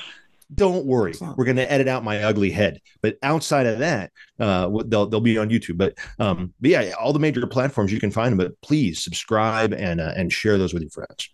[0.54, 2.80] Don't worry we're going to edit out my ugly head.
[3.02, 5.76] But outside of that uh, they'll, they'll be on youtube.
[5.76, 9.72] But um but yeah all the major platforms you can find them but please subscribe
[9.72, 11.30] and uh, and share those with your friends.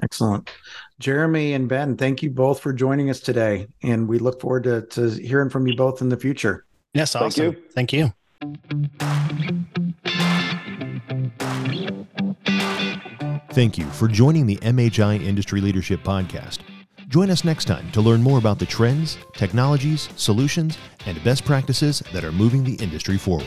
[0.00, 0.48] Excellent.
[1.00, 4.82] Jeremy and ben thank you both for joining us today and we look forward to,
[4.82, 6.66] to hearing from you both in the future.
[6.94, 8.12] Yes awesome thank you, thank
[11.74, 11.85] you.
[13.56, 16.58] Thank you for joining the MHI Industry Leadership Podcast.
[17.08, 20.76] Join us next time to learn more about the trends, technologies, solutions,
[21.06, 23.46] and best practices that are moving the industry forward.